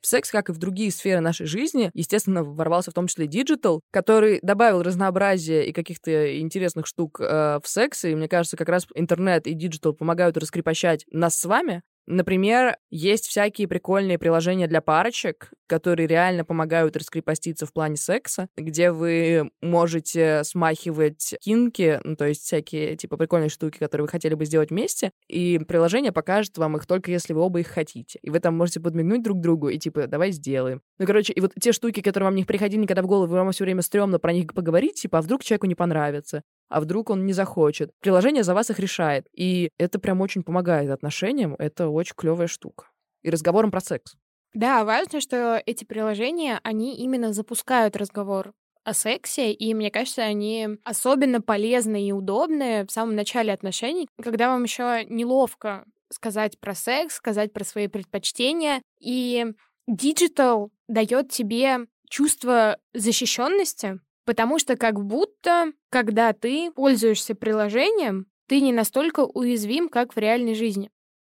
[0.04, 3.80] В секс, как и в другие сферы нашей жизни, естественно, ворвался в том числе digital,
[3.90, 8.04] который добавил разнообразия и каких-то интересных штук э, в секс.
[8.04, 11.84] И мне кажется, как раз интернет и digital помогают раскрепощать нас с вами.
[12.06, 18.92] Например, есть всякие прикольные приложения для парочек, которые реально помогают раскрепоститься в плане секса, где
[18.92, 24.46] вы можете смахивать кинки, ну, то есть всякие, типа, прикольные штуки, которые вы хотели бы
[24.46, 28.20] сделать вместе, и приложение покажет вам их только если вы оба их хотите.
[28.22, 30.82] И вы там можете подмигнуть друг другу и, типа, давай сделаем.
[31.00, 33.64] Ну, короче, и вот те штуки, которые вам не приходили никогда в голову, вам все
[33.64, 37.34] время стрёмно про них поговорить, типа, а вдруг человеку не понравится а вдруг он не
[37.34, 37.92] захочет.
[38.00, 39.28] Приложение за вас их решает.
[39.32, 41.56] И это прям очень помогает отношениям.
[41.60, 42.88] Это очень клевая штука.
[43.22, 44.16] И разговорам про секс.
[44.56, 50.68] Да, важно, что эти приложения, они именно запускают разговор о сексе, и мне кажется, они
[50.84, 57.16] особенно полезны и удобны в самом начале отношений, когда вам еще неловко сказать про секс,
[57.16, 58.82] сказать про свои предпочтения.
[59.00, 59.46] И
[59.88, 68.74] digital дает тебе чувство защищенности, потому что как будто, когда ты пользуешься приложением, ты не
[68.74, 70.90] настолько уязвим, как в реальной жизни.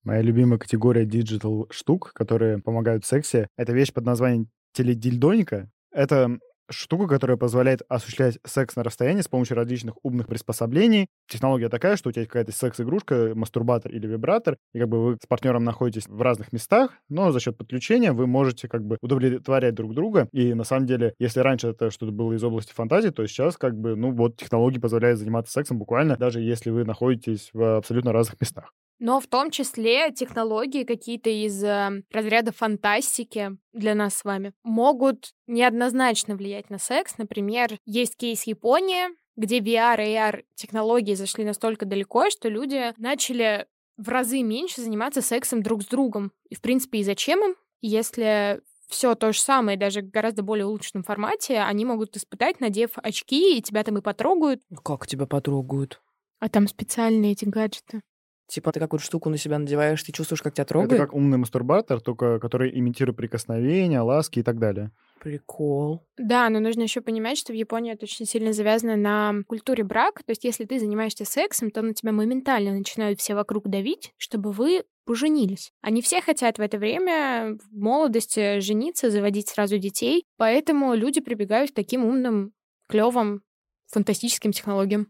[0.04, 5.70] Моя любимая категория digital штук, которые помогают в сексе, это вещь под названием теледильдоника.
[5.92, 11.08] Это штука, которая позволяет осуществлять секс на расстоянии с помощью различных умных приспособлений.
[11.28, 15.28] Технология такая, что у тебя какая-то секс-игрушка, мастурбатор или вибратор, и как бы вы с
[15.28, 19.94] партнером находитесь в разных местах, но за счет подключения вы можете как бы удовлетворять друг
[19.94, 20.28] друга.
[20.32, 23.78] И на самом деле, если раньше это что-то было из области фантазии, то сейчас как
[23.78, 28.40] бы, ну вот, технологии позволяют заниматься сексом буквально, даже если вы находитесь в абсолютно разных
[28.42, 28.74] местах.
[29.00, 35.34] Но в том числе технологии какие-то из э, разряда фантастики для нас с вами могут
[35.46, 37.18] неоднозначно влиять на секс.
[37.18, 43.68] Например, есть кейс Япония, где VR и AR технологии зашли настолько далеко, что люди начали
[43.98, 46.32] в разы меньше заниматься сексом друг с другом.
[46.50, 50.66] И, в принципе, и зачем им, если все то же самое, даже в гораздо более
[50.66, 54.62] улучшенном формате, они могут испытать, надев очки, и тебя там и потрогают.
[54.84, 56.02] Как тебя потрогают?
[56.40, 58.02] А там специальные эти гаджеты.
[58.48, 61.02] Типа ты какую-то штуку на себя надеваешь, ты чувствуешь, как тебя Это трогает?
[61.02, 64.92] как умный мастурбатор, только который имитирует прикосновения, ласки и так далее.
[65.20, 66.06] Прикол.
[66.18, 70.24] Да, но нужно еще понимать, что в Японии это очень сильно завязано на культуре брака.
[70.24, 74.52] То есть, если ты занимаешься сексом, то на тебя моментально начинают все вокруг давить, чтобы
[74.52, 75.72] вы поженились.
[75.82, 80.26] Они все хотят в это время в молодости жениться, заводить сразу детей.
[80.38, 82.54] Поэтому люди прибегают к таким умным,
[82.88, 83.42] клевым,
[83.88, 85.08] фантастическим технологиям.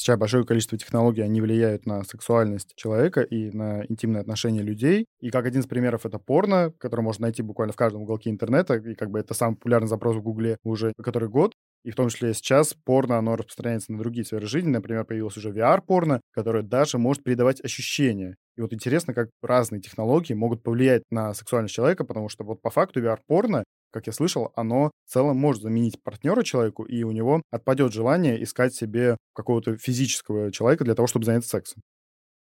[0.00, 5.04] Сейчас большое количество технологий, они влияют на сексуальность человека и на интимные отношения людей.
[5.20, 8.76] И как один из примеров это порно, который можно найти буквально в каждом уголке интернета,
[8.76, 11.52] и как бы это самый популярный запрос в Гугле уже который год.
[11.84, 14.70] И в том числе сейчас порно, оно распространяется на другие сферы жизни.
[14.70, 18.36] Например, появилось уже VR-порно, которое даже может передавать ощущения.
[18.56, 22.70] И вот интересно, как разные технологии могут повлиять на сексуальность человека, потому что вот по
[22.70, 27.42] факту VR-порно как я слышал, оно в целом может заменить партнера человеку, и у него
[27.50, 31.82] отпадет желание искать себе какого-то физического человека для того, чтобы заняться сексом.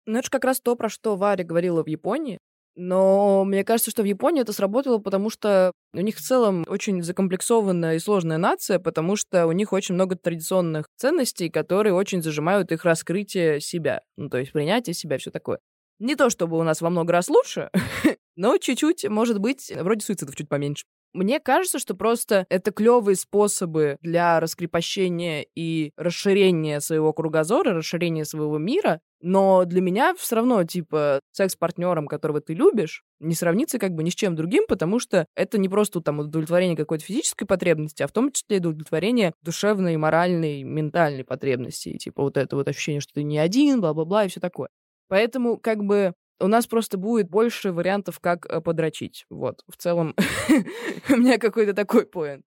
[0.07, 2.39] Ну, это же как раз то, про что Варя говорила в Японии.
[2.77, 7.03] Но мне кажется, что в Японии это сработало, потому что у них в целом очень
[7.03, 12.71] закомплексованная и сложная нация, потому что у них очень много традиционных ценностей, которые очень зажимают
[12.73, 14.03] их раскрытие себя.
[14.19, 15.59] Ну, то есть принятие себя, все такое.
[15.99, 17.71] Не то чтобы у нас во много раз лучше,
[18.37, 20.85] но чуть-чуть, может быть, вроде суицидов чуть поменьше.
[21.17, 28.59] Мне кажется, что просто это клевые способы для раскрепощения и расширения своего кругозора, расширения своего
[28.59, 29.01] мира.
[29.23, 33.93] Но для меня все равно, типа, секс с партнером, которого ты любишь, не сравнится как
[33.93, 38.03] бы ни с чем другим, потому что это не просто там удовлетворение какой-то физической потребности,
[38.03, 41.89] а в том числе и удовлетворение душевной, моральной, ментальной потребности.
[41.89, 44.69] И, типа вот это вот ощущение, что ты не один, бла-бла-бла и все такое.
[45.09, 49.25] Поэтому как бы у нас просто будет больше вариантов, как э, подрочить.
[49.31, 50.15] Вот, в целом,
[51.09, 52.45] у меня какой-то такой поинт.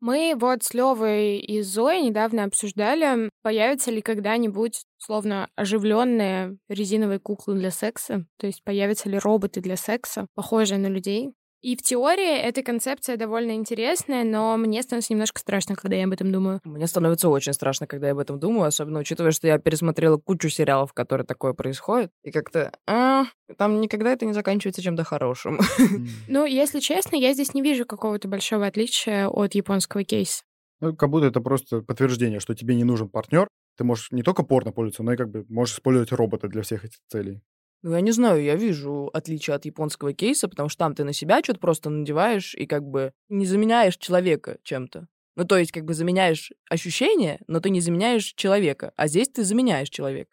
[0.00, 7.54] Мы вот с Левой и Зоей недавно обсуждали, появятся ли когда-нибудь словно оживленные резиновые куклы
[7.54, 11.32] для секса, то есть появятся ли роботы для секса, похожие на людей.
[11.62, 16.12] И в теории эта концепция довольно интересная, но мне становится немножко страшно, когда я об
[16.12, 16.60] этом думаю.
[16.64, 20.48] Мне становится очень страшно, когда я об этом думаю, особенно учитывая, что я пересмотрела кучу
[20.48, 23.24] сериалов, в которых такое происходит, и как-то а,
[23.56, 25.60] там никогда это не заканчивается чем-то хорошим.
[26.28, 30.42] Ну, если честно, я здесь не вижу какого-то большого отличия от японского кейса.
[30.80, 33.48] Ну, как будто это просто подтверждение, что тебе не нужен партнер.
[33.76, 36.84] Ты можешь не только порно пользоваться, но и как бы можешь использовать робота для всех
[36.84, 37.40] этих целей.
[37.82, 41.12] Ну, я не знаю, я вижу отличие от японского кейса, потому что там ты на
[41.12, 45.08] себя что-то просто надеваешь и как бы не заменяешь человека чем-то.
[45.36, 49.44] Ну, то есть как бы заменяешь ощущение, но ты не заменяешь человека, а здесь ты
[49.44, 50.30] заменяешь человека.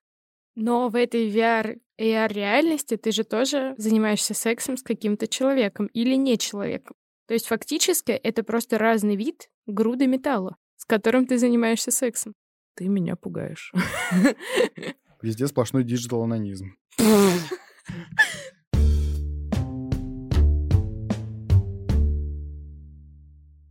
[0.56, 6.16] Но в этой VR и AR-реальности ты же тоже занимаешься сексом с каким-то человеком или
[6.16, 6.96] не человеком.
[7.28, 12.34] То есть фактически это просто разный вид груды металла, с которым ты занимаешься сексом.
[12.76, 13.72] Ты меня пугаешь.
[15.24, 16.76] Везде сплошной digital-онанизм.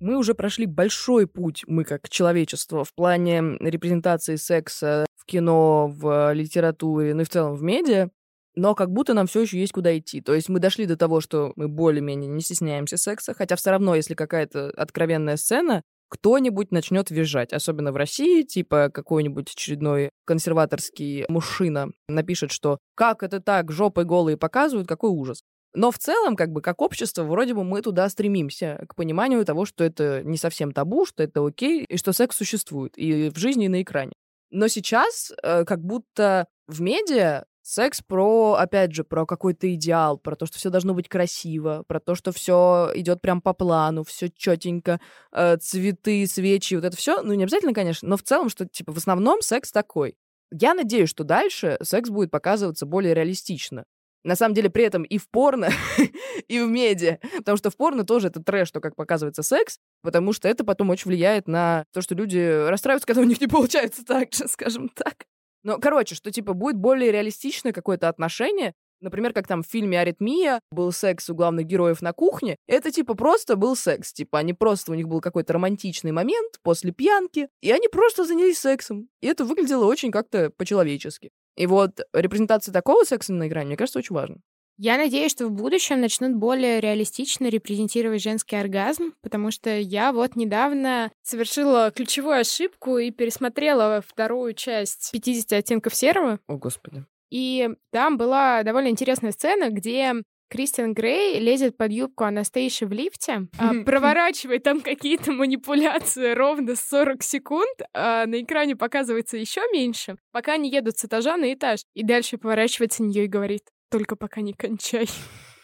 [0.01, 6.33] Мы уже прошли большой путь, мы как человечество, в плане репрезентации секса в кино, в
[6.33, 8.09] литературе, ну и в целом в медиа,
[8.55, 10.23] но как будто нам все еще есть куда идти.
[10.23, 13.95] То есть мы дошли до того, что мы более-менее не стесняемся секса, хотя все равно,
[13.95, 21.89] если какая-то откровенная сцена, кто-нибудь начнет визжать, особенно в России, типа какой-нибудь очередной консерваторский мужчина
[22.07, 25.41] напишет, что «как это так, жопой голые показывают, какой ужас».
[25.75, 29.65] Но в целом, как бы, как общество, вроде бы мы туда стремимся, к пониманию того,
[29.65, 33.65] что это не совсем табу, что это окей, и что секс существует и в жизни,
[33.65, 34.13] и на экране.
[34.51, 40.35] Но сейчас э, как будто в медиа Секс про, опять же, про какой-то идеал, про
[40.35, 44.29] то, что все должно быть красиво, про то, что все идет прям по плану, все
[44.31, 47.23] четенько, э, цветы, свечи, вот это все.
[47.23, 50.17] Ну, не обязательно, конечно, но в целом, что, типа, в основном секс такой.
[50.51, 53.85] Я надеюсь, что дальше секс будет показываться более реалистично.
[54.25, 55.71] На самом деле, при этом и в порно,
[56.49, 57.19] и в медиа.
[57.39, 60.91] Потому что в порно тоже это трэш, что как показывается секс, потому что это потом
[60.91, 64.89] очень влияет на то, что люди расстраиваются, когда у них не получается так же, скажем
[64.89, 65.27] так.
[65.63, 70.61] Ну, короче, что, типа, будет более реалистичное какое-то отношение, Например, как там в фильме «Аритмия»
[70.71, 72.57] был секс у главных героев на кухне.
[72.69, 74.13] Это, типа, просто был секс.
[74.13, 78.59] Типа, они просто, у них был какой-то романтичный момент после пьянки, и они просто занялись
[78.59, 79.09] сексом.
[79.21, 81.31] И это выглядело очень как-то по-человечески.
[81.57, 84.37] И вот репрезентация такого секса на экране, мне кажется, очень важно.
[84.79, 90.35] Я надеюсь, что в будущем начнут более реалистично репрезентировать женский оргазм, потому что я вот
[90.35, 96.41] недавно совершила ключевую ошибку и пересмотрела вторую часть 50 оттенков серого.
[96.47, 97.05] О, Господи.
[97.31, 100.15] И там была довольно интересная сцена, где
[100.53, 107.23] Кристиан Грей лезет под юбку Анастейши в лифте, а, проворачивает там какие-то манипуляции ровно 40
[107.23, 111.81] секунд, а на экране показывается еще меньше, пока они едут с этажа на этаж.
[111.95, 115.09] И дальше поворачивается на нее и говорит, только пока не кончай.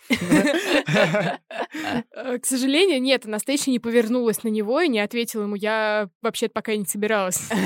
[0.11, 1.41] К
[2.45, 6.85] сожалению, нет, Анастейша не повернулась на него и не ответила ему, я вообще-то пока не
[6.85, 7.49] собиралась.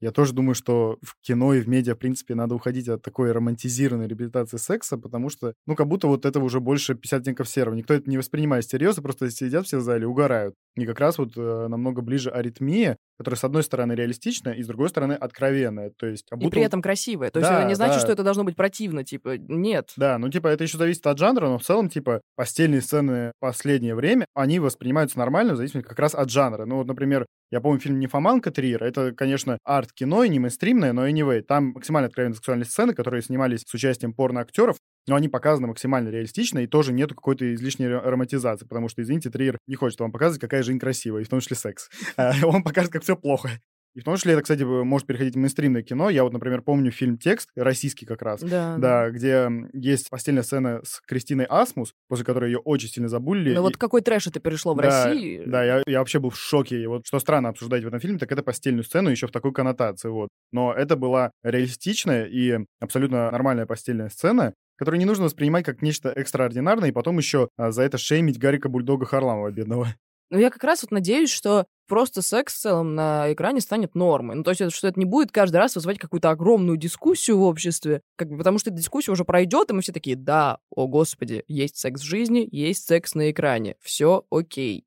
[0.00, 3.32] Я тоже думаю, что в кино и в медиа, в принципе, надо уходить от такой
[3.32, 7.74] романтизированной реабилитации секса, потому что, ну, как будто вот это уже больше 50 оттенков серого.
[7.74, 10.54] Никто это не воспринимает серьезно, просто сидят все в зале, угорают.
[10.76, 14.66] И как раз вот э, намного ближе аритмия, которая, с одной стороны, реалистичная, и с
[14.66, 15.90] другой стороны, откровенная.
[15.90, 16.48] То есть, как будто...
[16.48, 17.30] И при этом красивая.
[17.30, 18.00] То да, есть это не значит, да.
[18.00, 19.92] что это должно быть противно, типа, нет.
[19.96, 23.94] Да, ну, типа, это еще зависит от жанра, но в целом, типа, постельные сцены последнее
[23.94, 26.64] время, они воспринимаются нормально в зависимости как раз от жанра.
[26.64, 28.84] Ну, вот, например, я помню фильм «Нимфоманка» Триера.
[28.84, 31.40] Это, конечно, арт-кино, не мейнстримное, но anyway.
[31.42, 36.60] Там максимально откровенные сексуальные сцены, которые снимались с участием порно-актеров но они показаны максимально реалистично,
[36.60, 40.62] и тоже нету какой-то излишней романтизации, потому что, извините, Триер не хочет вам показывать, какая
[40.62, 41.88] жизнь красивая, и в том числе секс.
[42.16, 43.50] А, он покажет, как все плохо.
[43.94, 46.10] И в том числе это, кстати, может переходить в мейнстримное кино.
[46.10, 50.80] Я вот, например, помню фильм «Текст», российский как раз, да, да, где есть постельная сцена
[50.82, 53.54] с Кристиной Асмус, после которой ее очень сильно забулили.
[53.54, 53.62] Ну и...
[53.62, 55.42] вот какой трэш это перешло в да, России.
[55.46, 56.82] Да, я, я вообще был в шоке.
[56.82, 59.52] И вот что странно обсуждать в этом фильме, так это постельную сцену еще в такой
[59.52, 60.08] коннотации.
[60.08, 60.28] Вот.
[60.50, 66.10] Но это была реалистичная и абсолютно нормальная постельная сцена, которую не нужно воспринимать как нечто
[66.10, 69.94] экстраординарное, и потом еще а, за это шеймить Гарика Бульдога Харламова, бедного.
[70.30, 74.36] Ну, я как раз вот надеюсь, что просто секс в целом на экране станет нормой.
[74.36, 78.00] Ну, то есть, что это не будет каждый раз вызывать какую-то огромную дискуссию в обществе,
[78.16, 81.44] как бы, потому что эта дискуссия уже пройдет, и мы все такие, да, о господи,
[81.46, 84.86] есть секс в жизни, есть секс на экране, все окей.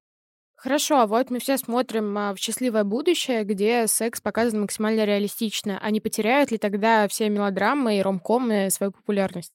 [0.57, 5.79] Хорошо, а вот мы все смотрим а, в счастливое будущее, где секс показан максимально реалистично.
[5.79, 9.53] А не потеряют ли тогда все мелодрамы и ромкомы свою популярность?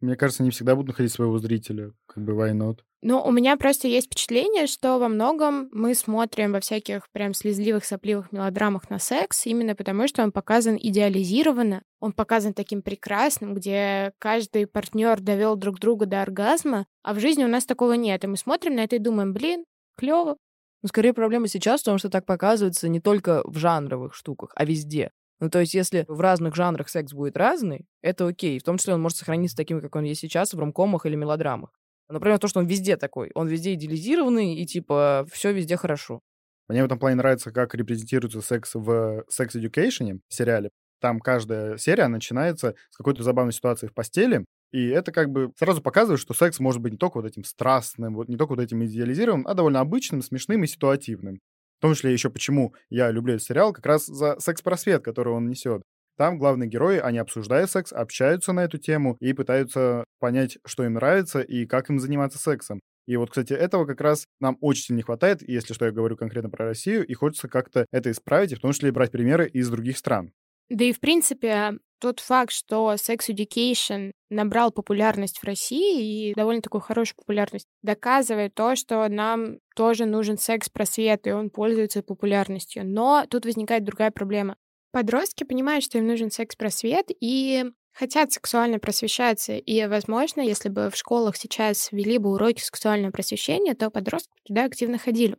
[0.00, 2.80] Мне кажется, они всегда будут находить своего зрителя, как бы why not.
[3.06, 7.84] Ну, у меня просто есть впечатление, что во многом мы смотрим во всяких прям слезливых,
[7.84, 14.12] сопливых мелодрамах на секс, именно потому что он показан идеализированно, он показан таким прекрасным, где
[14.18, 18.24] каждый партнер довел друг друга до оргазма, а в жизни у нас такого нет.
[18.24, 19.66] И мы смотрим на это и думаем, блин,
[19.98, 20.38] клево.
[20.82, 24.64] Ну, скорее проблема сейчас в том, что так показывается не только в жанровых штуках, а
[24.64, 25.10] везде.
[25.44, 28.58] Ну, то есть, если в разных жанрах секс будет разный, это окей.
[28.58, 31.68] В том числе он может сохраниться таким, как он есть сейчас, в ромкомах или мелодрамах.
[32.08, 33.30] Например, то, что он везде такой.
[33.34, 36.20] Он везде идеализированный, и типа все везде хорошо.
[36.66, 40.70] Мне в этом плане нравится, как репрезентируется секс в Sex Education сериале.
[41.02, 45.82] Там каждая серия начинается с какой-то забавной ситуации в постели, и это как бы сразу
[45.82, 48.82] показывает, что секс может быть не только вот этим страстным, вот не только вот этим
[48.82, 51.38] идеализированным, а довольно обычным, смешным и ситуативным.
[51.78, 55.48] В том числе еще почему я люблю этот сериал, как раз за секс-просвет, который он
[55.48, 55.82] несет.
[56.16, 60.94] Там главные герои, они обсуждают секс, общаются на эту тему и пытаются понять, что им
[60.94, 62.80] нравится и как им заниматься сексом.
[63.06, 66.16] И вот, кстати, этого как раз нам очень сильно не хватает, если что я говорю
[66.16, 69.68] конкретно про Россию, и хочется как-то это исправить, и в том числе брать примеры из
[69.68, 70.32] других стран.
[70.70, 76.62] Да и, в принципе, тот факт, что Sex Education набрал популярность в России и довольно
[76.62, 82.82] такую хорошую популярность, доказывает то, что нам тоже нужен секс-просвет, и он пользуется популярностью.
[82.84, 84.56] Но тут возникает другая проблема.
[84.92, 89.54] Подростки понимают, что им нужен секс-просвет и хотят сексуально просвещаться.
[89.56, 94.64] И, возможно, если бы в школах сейчас ввели бы уроки сексуального просвещения, то подростки туда
[94.64, 95.36] активно ходили.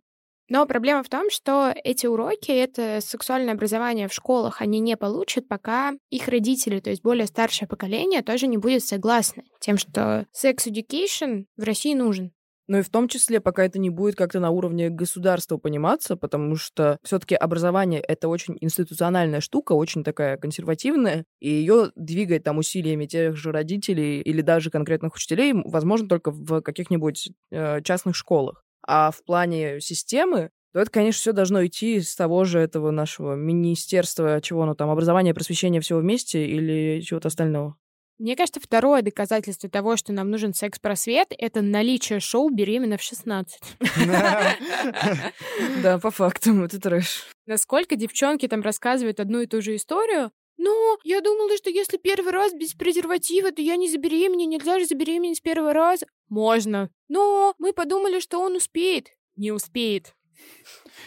[0.48, 5.48] Но проблема в том, что эти уроки, это сексуальное образование в школах, они не получат,
[5.48, 11.46] пока их родители, то есть более старшее поколение, тоже не будет согласны тем, что секс-education
[11.58, 12.32] в России нужен.
[12.68, 16.56] Ну и в том числе, пока это не будет как-то на уровне государства пониматься, потому
[16.56, 23.06] что все-таки образование это очень институциональная штука, очень такая консервативная, и ее двигать там усилиями
[23.06, 28.65] тех же родителей или даже конкретных учителей возможно только в каких-нибудь э, частных школах.
[28.88, 33.36] А в плане системы то это, конечно, все должно идти с того же этого нашего
[33.36, 37.78] министерства, чего оно там, образование, просвещение, всего вместе или чего-то остального.
[38.18, 43.46] Мне кажется, второе доказательство того, что нам нужен секс-просвет, это наличие шоу «Беременна в 16».
[45.82, 47.24] Да, по факту, это трэш.
[47.46, 52.32] Насколько девчонки там рассказывают одну и ту же историю, ну, я думала, что если первый
[52.32, 56.06] раз без презерватива, то я не забеременею, нельзя же забеременеть с первого раза.
[56.30, 56.90] Можно.
[57.08, 59.10] Но мы подумали, что он успеет.
[59.36, 60.16] Не успеет.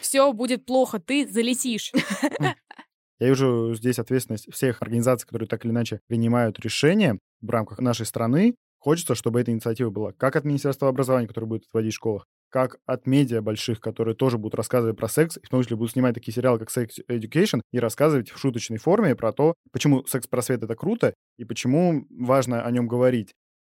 [0.00, 1.92] Все будет плохо, ты залетишь.
[3.20, 8.06] Я вижу здесь ответственность всех организаций, которые так или иначе принимают решения в рамках нашей
[8.06, 8.54] страны.
[8.78, 12.78] Хочется, чтобы эта инициатива была как от Министерства образования, которое будет вводить в школах, как
[12.86, 16.14] от медиа больших, которые тоже будут рассказывать про секс, и в том числе будут снимать
[16.14, 20.74] такие сериалы, как Sex Education, и рассказывать в шуточной форме про то, почему секс-просвет— это
[20.74, 23.34] круто, и почему важно о нем говорить.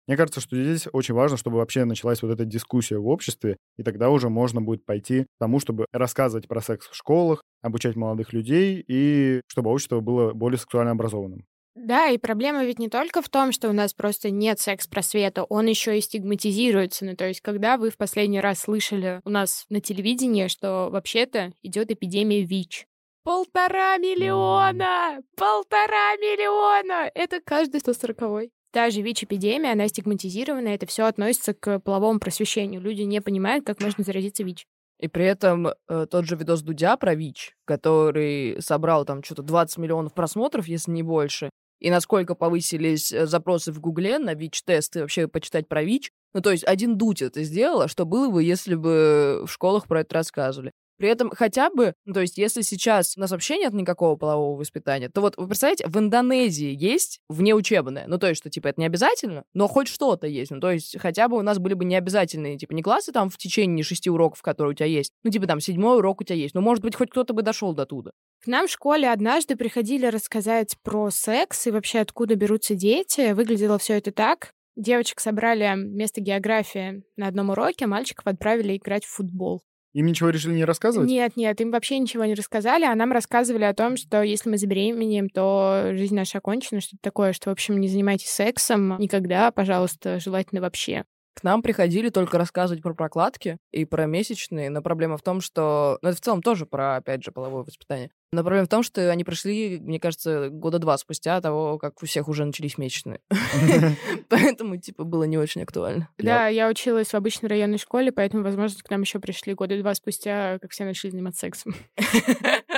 [0.08, 3.84] Мне кажется, что здесь очень важно, чтобы вообще началась вот эта дискуссия в обществе, и
[3.84, 8.34] тогда уже можно будет пойти к тому, чтобы рассказывать про секс в школах, обучать молодых
[8.34, 11.46] людей, и чтобы общество было более сексуально образованным.
[11.76, 15.68] Да, и проблема ведь не только в том, что у нас просто нет секс-просвета, он
[15.68, 17.06] еще и стигматизируется.
[17.06, 21.54] Ну, то есть, когда вы в последний раз слышали у нас на телевидении, что вообще-то
[21.62, 22.88] идет эпидемия ВИЧ,
[23.24, 25.22] Полтора миллиона!
[25.38, 27.12] Полтора миллиона!
[27.14, 28.52] Это каждый 140-й.
[28.72, 32.82] Та же ВИЧ-эпидемия, она стигматизирована, это все относится к половому просвещению.
[32.82, 34.66] Люди не понимают, как можно заразиться ВИЧ.
[35.00, 39.78] И при этом э, тот же видос Дудя про ВИЧ, который собрал там что-то 20
[39.78, 45.28] миллионов просмотров, если не больше, и насколько повысились э, запросы в Гугле на ВИЧ-тесты, вообще
[45.28, 46.12] почитать про ВИЧ.
[46.34, 49.88] Ну, то есть один Дудь это сделал, а что было бы, если бы в школах
[49.88, 50.72] про это рассказывали.
[51.02, 54.56] При этом хотя бы, ну, то есть если сейчас у нас вообще нет никакого полового
[54.60, 58.06] воспитания, то вот вы представляете, в Индонезии есть внеучебное.
[58.06, 60.52] Ну, то есть, что, типа, это не обязательно, но хоть что-то есть.
[60.52, 63.38] Ну, то есть хотя бы у нас были бы необязательные, типа, не классы там в
[63.38, 66.54] течение шести уроков, которые у тебя есть, ну, типа, там, седьмой урок у тебя есть.
[66.54, 68.12] Ну, может быть, хоть кто-то бы дошел до туда.
[68.44, 73.32] К нам в школе однажды приходили рассказать про секс и вообще откуда берутся дети.
[73.32, 74.54] Выглядело все это так.
[74.76, 79.64] Девочек собрали вместо географии на одном уроке, мальчиков отправили играть в футбол.
[79.94, 81.10] Им ничего решили не рассказывать?
[81.10, 84.58] Нет, нет, им вообще ничего не рассказали, а нам рассказывали о том, что если мы
[84.58, 90.20] забеременеем, то жизнь наша окончена, что-то такое, что, в общем, не занимайтесь сексом никогда, пожалуйста,
[90.20, 91.04] желательно вообще.
[91.34, 95.98] К нам приходили только рассказывать про прокладки и про месячные, но проблема в том, что...
[96.02, 98.12] Ну, это в целом тоже про, опять же, половое воспитание.
[98.34, 102.06] Но проблема в том, что они пришли, мне кажется, года два спустя того, как у
[102.06, 103.20] всех уже начались месячные.
[104.30, 106.10] Поэтому, типа, было не очень актуально.
[106.18, 109.94] Да, я училась в обычной районной школе, поэтому, возможно, к нам еще пришли года два
[109.96, 111.76] спустя, как все начали заниматься сексом.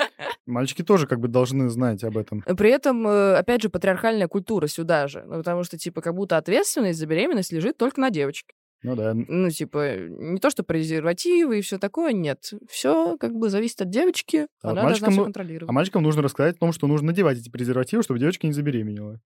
[0.45, 2.41] Мальчики тоже как бы должны знать об этом.
[2.41, 5.23] При этом, э, опять же, патриархальная культура сюда же.
[5.25, 8.53] Ну, потому что, типа, как будто ответственность за беременность лежит только на девочке.
[8.83, 9.13] Ну да.
[9.15, 12.51] Ну, типа, не то, что презервативы и все такое, нет.
[12.69, 15.69] Все как бы зависит от девочки, А она должна мальчикам все ну- контролировать.
[15.69, 19.21] А мальчикам нужно рассказать о том, что нужно надевать эти презервативы, чтобы девочка не забеременела.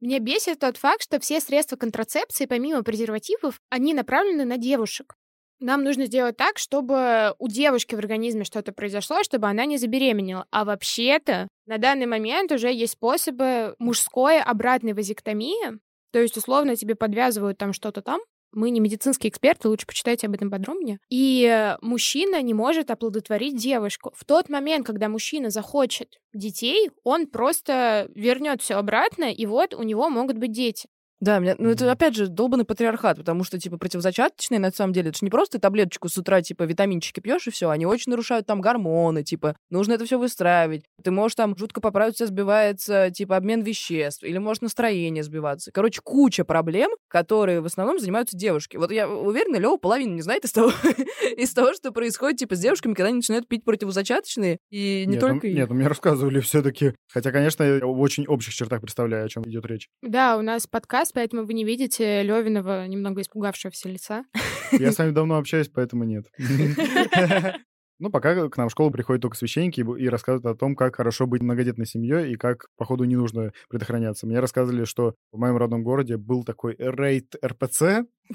[0.00, 5.14] Мне бесит тот факт, что все средства контрацепции, помимо презервативов, они направлены на девушек.
[5.60, 10.46] Нам нужно сделать так, чтобы у девушки в организме что-то произошло, чтобы она не забеременела.
[10.50, 15.78] А вообще-то на данный момент уже есть способы мужской обратной вазектомии.
[16.12, 18.20] То есть, условно, тебе подвязывают там что-то там.
[18.52, 20.98] Мы не медицинские эксперты, лучше почитайте об этом подробнее.
[21.10, 24.12] И мужчина не может оплодотворить девушку.
[24.16, 29.82] В тот момент, когда мужчина захочет детей, он просто вернет все обратно, и вот у
[29.82, 30.88] него могут быть дети.
[31.20, 35.08] Да, меня, ну это опять же долбанный патриархат, потому что, типа, противозачаточные, на самом деле,
[35.08, 38.46] это же не просто таблеточку с утра, типа, витаминчики пьешь и все, они очень нарушают
[38.46, 40.84] там гормоны, типа, нужно это все выстраивать.
[41.02, 45.70] Ты можешь там жутко поправить, у тебя сбивается, типа, обмен веществ, или может настроение сбиваться.
[45.72, 48.76] Короче, куча проблем, которые в основном занимаются девушки.
[48.76, 50.70] Вот я уверена, Лева половину не знает из того,
[51.36, 55.20] из того, что происходит, типа, с девушками, когда они начинают пить противозачаточные, и не нет,
[55.20, 56.94] только ну, нет, ну, мне рассказывали все-таки.
[57.10, 59.88] Хотя, конечно, я в очень общих чертах представляю, о чем идет речь.
[60.02, 64.24] Да, у нас подкаст, поэтому вы не видите Левиного немного испугавшегося лица.
[64.72, 66.26] Я с вами давно общаюсь, поэтому нет.
[67.98, 71.26] Ну, пока к нам в школу приходят только священники и рассказывают о том, как хорошо
[71.26, 74.26] быть многодетной семьей и как, походу, не нужно предохраняться.
[74.26, 78.04] Мне рассказывали, что в моем родном городе был такой рейд РПЦ,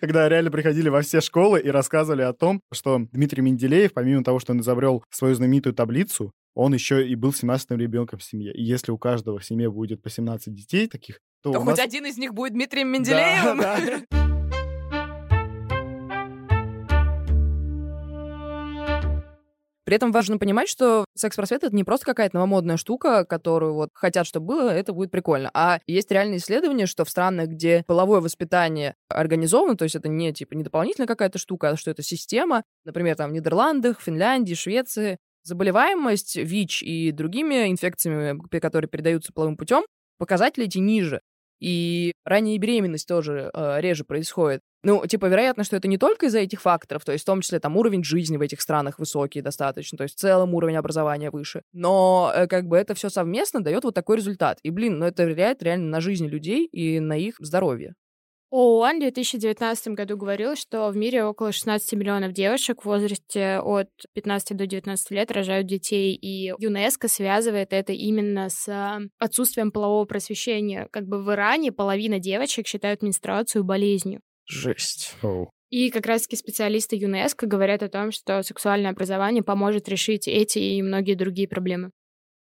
[0.00, 4.38] когда реально приходили во все школы и рассказывали о том, что Дмитрий Менделеев, помимо того,
[4.38, 8.52] что он изобрел свою знаменитую таблицу, он еще и был 17-м ребенком в семье.
[8.52, 11.76] И если у каждого в семье будет по 17 детей таких, то, То у хоть
[11.76, 11.78] нас...
[11.78, 13.58] один из них будет Дмитрием Да, Менделеевым.
[13.58, 14.26] да.
[19.84, 24.26] При этом важно понимать, что секс-просвет— это не просто какая-то новомодная штука, которую вот хотят,
[24.26, 25.48] чтобы было, это будет прикольно.
[25.54, 30.32] А есть реальные исследования, что в странах, где половое воспитание организовано, то есть это не
[30.32, 35.18] типа не дополнительная какая-то штука, а что это система, например, там в Нидерландах, Финляндии, Швеции,
[35.46, 39.84] заболеваемость ВИЧ и другими инфекциями, которые передаются половым путем,
[40.18, 41.20] показатели эти ниже.
[41.58, 44.60] И ранняя беременность тоже э, реже происходит.
[44.82, 47.60] Ну, типа, вероятно, что это не только из-за этих факторов, то есть в том числе
[47.60, 51.62] там уровень жизни в этих странах высокий достаточно, то есть в целом уровень образования выше.
[51.72, 54.58] Но э, как бы это все совместно дает вот такой результат.
[54.62, 57.94] И, блин, ну это влияет реально на жизнь людей и на их здоровье.
[58.50, 63.88] ООН в 2019 году говорил, что в мире около 16 миллионов девушек в возрасте от
[64.14, 70.04] 15 до 19 лет рожают детей, и ЮНЕСКО связывает это именно с а, отсутствием полового
[70.04, 70.88] просвещения.
[70.92, 74.20] Как бы в Иране половина девочек считают менструацию болезнью.
[74.48, 75.14] Жесть.
[75.22, 75.50] Оу.
[75.70, 80.82] И как раз-таки специалисты ЮНЕСКО говорят о том, что сексуальное образование поможет решить эти и
[80.82, 81.90] многие другие проблемы.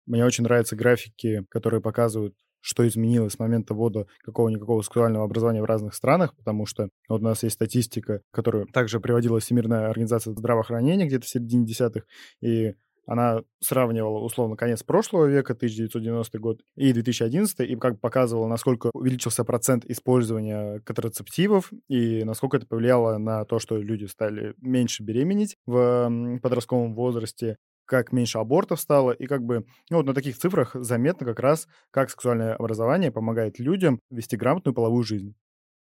[0.05, 2.35] Мне очень нравятся графики, которые показывают,
[2.67, 7.23] что изменилось с момента ввода какого-никакого сексуального образования в разных странах, потому что вот у
[7.23, 12.05] нас есть статистика, которую также приводила Всемирная организация здравоохранения где-то в середине десятых,
[12.41, 12.73] и
[13.05, 18.89] она сравнивала, условно, конец прошлого века, 1990 год, и 2011, и как бы показывала, насколько
[18.93, 25.55] увеличился процент использования контрацептивов, и насколько это повлияло на то, что люди стали меньше беременеть
[25.65, 27.55] в подростковом возрасте,
[27.87, 31.67] как меньше абортов стало, и как бы ну, вот на таких цифрах заметно как раз,
[31.89, 35.33] как сексуальное образование помогает людям вести грамотную половую жизнь.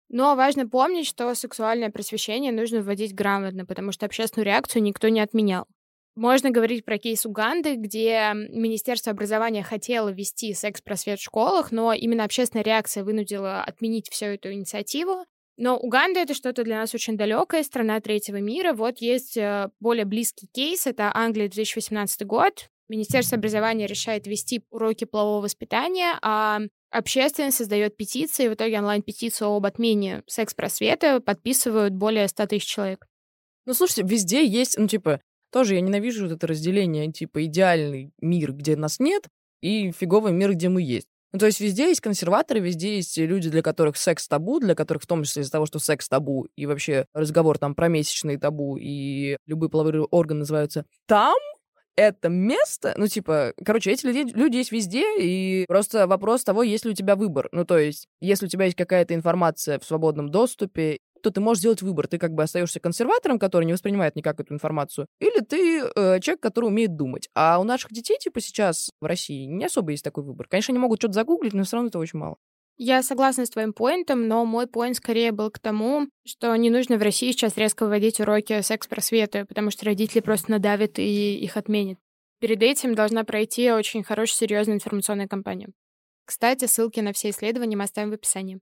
[0.10, 5.20] Но важно помнить, что сексуальное просвещение нужно вводить грамотно, потому что общественную реакцию никто не
[5.20, 5.68] отменял.
[6.16, 12.24] Можно говорить про кейс Уганды, где Министерство образования хотело ввести секс-просвет в школах, но именно
[12.24, 15.26] общественная реакция вынудила отменить всю эту инициативу.
[15.60, 18.72] Но Уганда— это что-то для нас очень далекое, страна третьего мира.
[18.72, 22.70] Вот есть э, более близкий кейс, это Англия, 2018 год.
[22.88, 29.66] Министерство образования решает вести уроки полового воспитания, а общественность создает петиции, в итоге онлайн-петицию об
[29.66, 33.06] отмене секс-просвета подписывают более 100 тысяч человек.
[33.66, 35.20] Ну, слушайте, везде есть, ну, типа,
[35.52, 39.28] тоже я ненавижу вот это разделение, типа, идеальный мир, где нас нет,
[39.62, 41.10] и фиговый мир, где мы есть.
[41.32, 45.04] Ну, то есть везде есть консерваторы, везде есть люди, для которых секс табу, для которых
[45.04, 48.78] в том числе из-за того, что секс табу, и вообще разговор там про месячные табу,
[48.78, 51.38] и любые половые органы называются там,
[52.00, 56.86] это место, ну, типа, короче, эти люди, люди есть везде, и просто вопрос того, есть
[56.86, 57.50] ли у тебя выбор.
[57.52, 61.60] Ну, то есть, если у тебя есть какая-то информация в свободном доступе, то ты можешь
[61.60, 62.08] сделать выбор.
[62.08, 66.42] Ты как бы остаешься консерватором, который не воспринимает никак эту информацию, или ты э, человек,
[66.42, 67.30] который умеет думать.
[67.36, 70.48] А у наших детей, типа, сейчас в России не особо есть такой выбор.
[70.50, 72.38] Конечно, они могут что-то загуглить, но все равно это очень мало.
[72.82, 76.98] Я согласна с твоим поинтом, но мой поинт скорее был к тому, что не нужно
[76.98, 82.00] в России сейчас резко вводить уроки секс-просвета, потому что родители просто надавят и их отменят.
[82.40, 85.68] Перед этим должна пройти очень хорошая, серьезная информационная кампания.
[86.24, 88.62] Кстати, ссылки на все исследования мы оставим в описании.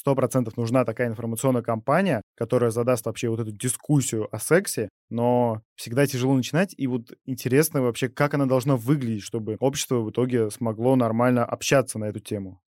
[0.00, 5.60] Сто процентов нужна такая информационная кампания, которая задаст вообще вот эту дискуссию о сексе, но
[5.76, 10.50] всегда тяжело начинать, и вот интересно вообще, как она должна выглядеть, чтобы общество в итоге
[10.50, 12.62] смогло нормально общаться на эту тему.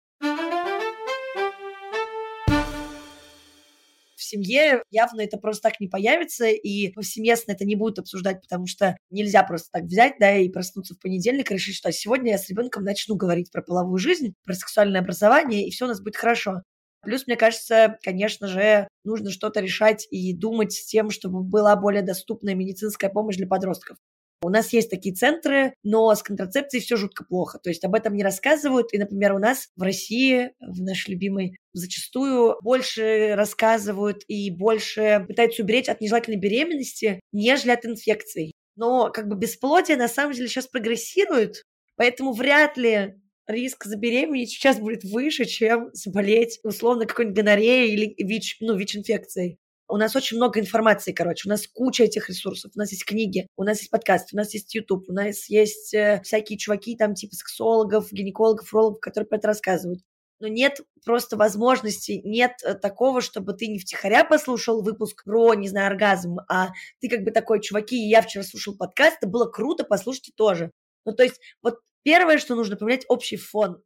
[4.15, 8.67] в семье явно это просто так не появится, и повсеместно это не будут обсуждать, потому
[8.67, 12.37] что нельзя просто так взять, да, и проснуться в понедельник и решить, что сегодня я
[12.37, 16.15] с ребенком начну говорить про половую жизнь, про сексуальное образование, и все у нас будет
[16.15, 16.61] хорошо.
[17.03, 22.01] Плюс, мне кажется, конечно же, нужно что-то решать и думать с тем, чтобы была более
[22.01, 23.97] доступная медицинская помощь для подростков.
[24.41, 27.59] У нас есть такие центры, но с контрацепцией все жутко плохо.
[27.59, 28.93] То есть об этом не рассказывают.
[28.93, 35.63] И, например, у нас в России, в наш любимый, зачастую больше рассказывают и больше пытаются
[35.63, 38.51] уберечь от нежелательной беременности, нежели от инфекций.
[38.75, 41.63] Но как бы бесплодие на самом деле сейчас прогрессирует,
[41.95, 43.15] поэтому вряд ли
[43.47, 49.59] риск забеременеть сейчас будет выше, чем заболеть условно какой-нибудь гонореей или ВИЧ, ну, ВИЧ-инфекцией.
[49.89, 53.47] У нас очень много информации, короче, у нас куча этих ресурсов, у нас есть книги,
[53.57, 57.13] у нас есть подкасты, у нас есть YouTube, у нас есть э, всякие чуваки там
[57.13, 60.01] типа сексологов, гинекологов, урологов, которые про это рассказывают.
[60.39, 65.67] Но нет просто возможности, нет э, такого, чтобы ты не втихаря послушал выпуск про, не
[65.67, 66.69] знаю, оргазм, а
[66.99, 70.71] ты как бы такой, чуваки, я вчера слушал подкаст, это было круто, послушайте тоже.
[71.05, 73.81] Ну, то есть вот первое, что нужно поменять, общий фон.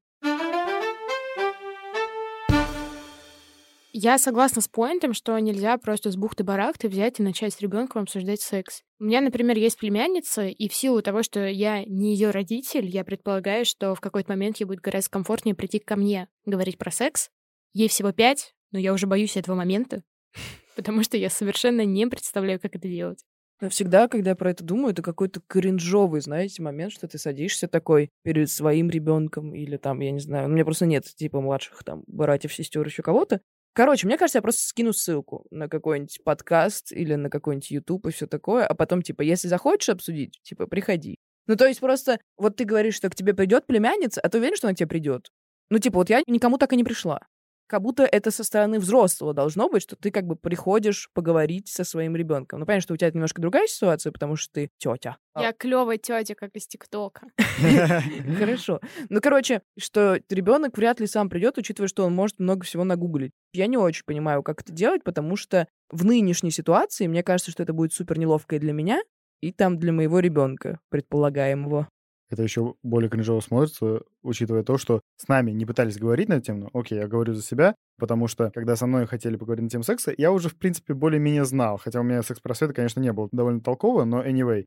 [3.99, 8.41] Я согласна с поинтом, что нельзя просто с бухты-барахты взять и начать с ребенком обсуждать
[8.41, 8.83] секс.
[8.99, 13.03] У меня, например, есть племянница, и в силу того, что я не ее родитель, я
[13.03, 17.31] предполагаю, что в какой-то момент ей будет гораздо комфортнее прийти ко мне говорить про секс.
[17.73, 20.03] Ей всего пять, но я уже боюсь этого момента,
[20.75, 23.25] потому что я совершенно не представляю, как это делать.
[23.59, 27.67] Но всегда, когда я про это думаю, это какой-то кринжовый, знаете, момент, что ты садишься
[27.67, 31.83] такой перед своим ребенком или там, я не знаю, у меня просто нет типа младших
[31.83, 33.41] там братьев, сестер, еще кого-то,
[33.73, 38.11] Короче, мне кажется, я просто скину ссылку на какой-нибудь подкаст или на какой-нибудь YouTube и
[38.11, 41.19] все такое, а потом, типа, если захочешь обсудить, типа, приходи.
[41.45, 44.55] Ну, то есть просто вот ты говоришь, что к тебе придет племянница, а ты уверен,
[44.55, 45.29] что она к тебе придет?
[45.69, 47.19] Ну, типа, вот я никому так и не пришла
[47.67, 51.83] как будто это со стороны взрослого должно быть, что ты как бы приходишь поговорить со
[51.83, 52.59] своим ребенком.
[52.59, 55.17] Ну, понятно, что у тебя это немножко другая ситуация, потому что ты тетя.
[55.37, 57.27] Я клевая тетя, как из ТикТока.
[58.39, 58.79] Хорошо.
[59.09, 63.33] Ну, короче, что ребенок вряд ли сам придет, учитывая, что он может много всего нагуглить.
[63.53, 67.63] Я не очень понимаю, как это делать, потому что в нынешней ситуации мне кажется, что
[67.63, 69.01] это будет супер неловко и для меня,
[69.41, 71.87] и там для моего ребенка, предполагаемого
[72.29, 76.45] это еще более кринжово смотрится, учитывая то, что с нами не пытались говорить на эту
[76.45, 76.69] тему.
[76.73, 80.13] Окей, я говорю за себя, потому что, когда со мной хотели поговорить на тему секса,
[80.17, 81.77] я уже, в принципе, более-менее знал.
[81.77, 84.65] Хотя у меня секс-просвета, конечно, не было довольно толково, но anyway.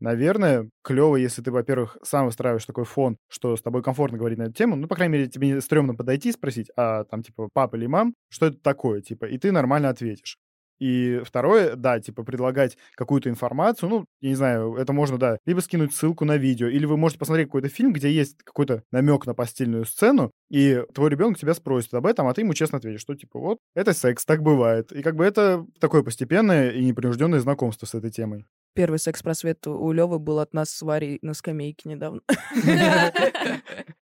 [0.00, 4.44] Наверное, клево, если ты, во-первых, сам выстраиваешь такой фон, что с тобой комфортно говорить на
[4.44, 4.76] эту тему.
[4.76, 7.86] Ну, по крайней мере, тебе не стрёмно подойти и спросить, а там, типа, папа или
[7.86, 10.38] мам, что это такое, типа, и ты нормально ответишь.
[10.80, 15.60] И второе, да, типа предлагать какую-то информацию, ну, я не знаю, это можно, да, либо
[15.60, 19.34] скинуть ссылку на видео, или вы можете посмотреть какой-то фильм, где есть какой-то намек на
[19.34, 23.14] постельную сцену, и твой ребенок тебя спросит об этом, а ты ему честно ответишь, что
[23.14, 24.90] типа вот, это секс, так бывает.
[24.92, 28.46] И как бы это такое постепенное и непринужденное знакомство с этой темой.
[28.74, 32.22] Первый секс-просвет у Левы был от нас с Варей на скамейке недавно.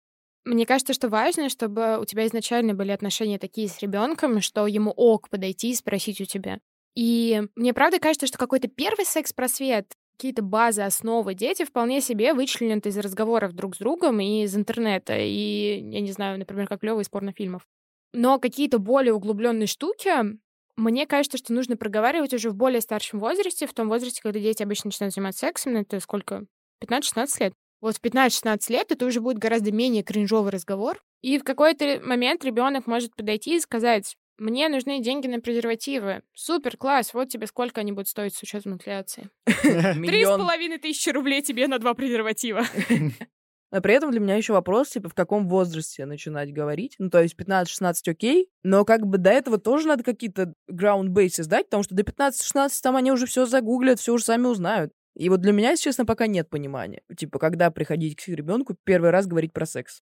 [0.44, 4.90] Мне кажется, что важно, чтобы у тебя изначально были отношения такие с ребенком, что ему
[4.90, 6.58] ок подойти и спросить у тебя.
[6.94, 12.80] И мне правда кажется, что какой-то первый секс-просвет, какие-то базы, основы дети вполне себе вычленены
[12.84, 17.00] из разговоров друг с другом и из интернета, и, я не знаю, например, как Лёва
[17.00, 17.62] из порнофильмов.
[18.12, 20.10] Но какие-то более углубленные штуки,
[20.76, 24.62] мне кажется, что нужно проговаривать уже в более старшем возрасте, в том возрасте, когда дети
[24.62, 26.44] обычно начинают заниматься сексом, это сколько?
[26.82, 27.54] 15-16 лет.
[27.82, 31.02] Вот в 15-16 лет это уже будет гораздо менее кринжовый разговор.
[31.20, 36.22] И в какой-то момент ребенок может подойти и сказать, мне нужны деньги на презервативы.
[36.32, 39.30] Супер, класс, вот тебе сколько они будут стоить с учетом инфляции.
[39.44, 42.62] Три с половиной тысячи рублей тебе на два презерватива.
[43.72, 46.94] Но при этом для меня еще вопрос, типа, в каком возрасте начинать говорить.
[47.00, 51.46] Ну, то есть 15-16 окей, но как бы до этого тоже надо какие-то ground bases
[51.46, 54.92] дать, потому что до 15-16 там они уже все загуглят, все уже сами узнают.
[55.14, 57.02] И вот для меня, если честно, пока нет понимания.
[57.16, 60.00] Типа, когда приходить к ребенку, первый раз говорить про секс.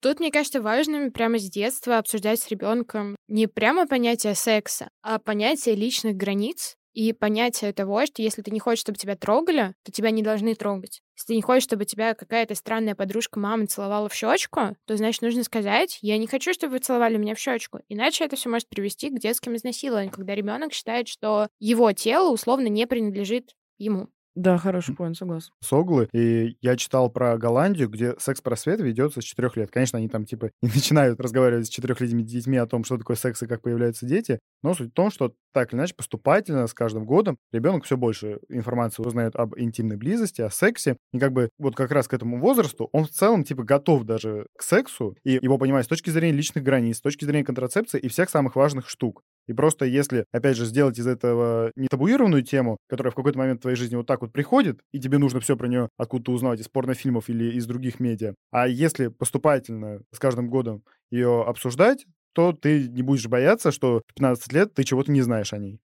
[0.00, 5.18] Тут, мне кажется, важно прямо с детства обсуждать с ребенком не прямо понятие секса, а
[5.18, 9.92] понятие личных границ и понятие того, что если ты не хочешь, чтобы тебя трогали, то
[9.92, 11.02] тебя не должны трогать.
[11.16, 15.22] Если ты не хочешь, чтобы тебя какая-то странная подружка мамы целовала в щечку, то, значит,
[15.22, 17.80] нужно сказать, я не хочу, чтобы вы целовали меня в щечку.
[17.88, 22.68] Иначе это все может привести к детским изнасилованиям, когда ребенок считает, что его тело условно
[22.68, 24.08] не принадлежит ему.
[24.36, 25.50] Да, хороший поинт, согласен.
[25.60, 26.08] Соглы.
[26.12, 29.70] И я читал про Голландию, где секс-просвет ведется с четырех лет.
[29.70, 33.42] Конечно, они там типа не начинают разговаривать с четырехлетними детьми о том, что такое секс
[33.42, 34.38] и как появляются дети.
[34.62, 38.38] Но суть в том, что так или иначе поступательно с каждым годом ребенок все больше
[38.48, 40.96] информации узнает об интимной близости, о сексе.
[41.12, 44.46] И как бы вот как раз к этому возрасту он в целом типа готов даже
[44.56, 48.08] к сексу и его понимать с точки зрения личных границ, с точки зрения контрацепции и
[48.08, 49.22] всех самых важных штук.
[49.46, 53.60] И просто если, опять же, сделать из этого не табуированную тему, которая в какой-то момент
[53.60, 56.60] в твоей жизни вот так вот приходит, и тебе нужно все про нее откуда-то узнавать
[56.60, 62.52] из порнофильмов или из других медиа, а если поступательно с каждым годом ее обсуждать, то
[62.52, 65.80] ты не будешь бояться, что в 15 лет ты чего-то не знаешь о ней.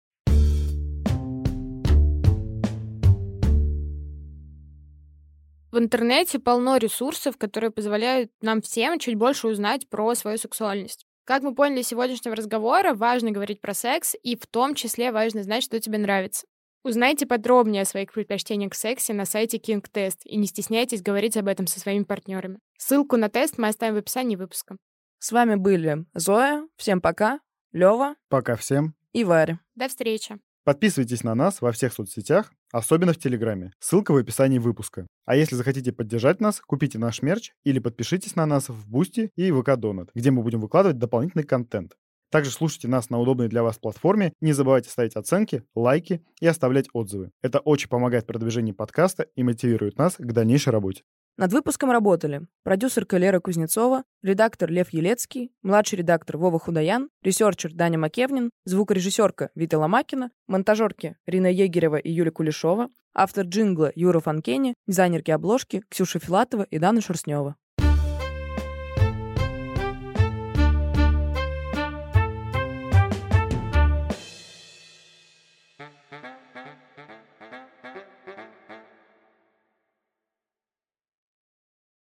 [5.72, 11.05] В интернете полно ресурсов, которые позволяют нам всем чуть больше узнать про свою сексуальность.
[11.26, 15.42] Как мы поняли из сегодняшнего разговора, важно говорить про секс, и в том числе важно
[15.42, 16.46] знать, что тебе нравится.
[16.84, 21.36] Узнайте подробнее о своих предпочтениях в сексе на сайте King Test и не стесняйтесь говорить
[21.36, 22.60] об этом со своими партнерами.
[22.78, 24.76] Ссылку на тест мы оставим в описании выпуска.
[25.18, 27.40] С вами были Зоя, всем пока,
[27.72, 28.94] Лева Пока всем.
[29.12, 29.58] и Варя.
[29.74, 30.38] До встречи!
[30.66, 33.70] Подписывайтесь на нас во всех соцсетях, особенно в Телеграме.
[33.78, 35.06] Ссылка в описании выпуска.
[35.24, 39.52] А если захотите поддержать нас, купите наш мерч или подпишитесь на нас в Boosty и
[39.52, 41.92] VK Donut, где мы будем выкладывать дополнительный контент.
[42.32, 44.32] Также слушайте нас на удобной для вас платформе.
[44.40, 47.30] Не забывайте ставить оценки, лайки и оставлять отзывы.
[47.42, 51.04] Это очень помогает в продвижении подкаста и мотивирует нас к дальнейшей работе.
[51.38, 57.98] Над выпуском работали продюсерка Лера Кузнецова, редактор Лев Елецкий, младший редактор Вова Худаян, ресерчер Даня
[57.98, 65.30] Макевнин, звукорежиссерка Вита Ломакина, монтажерки Рина Егерева и Юля Кулешова, автор джингла Юра Фанкени, дизайнерки
[65.30, 67.56] обложки Ксюша Филатова и Дана Шерстнева.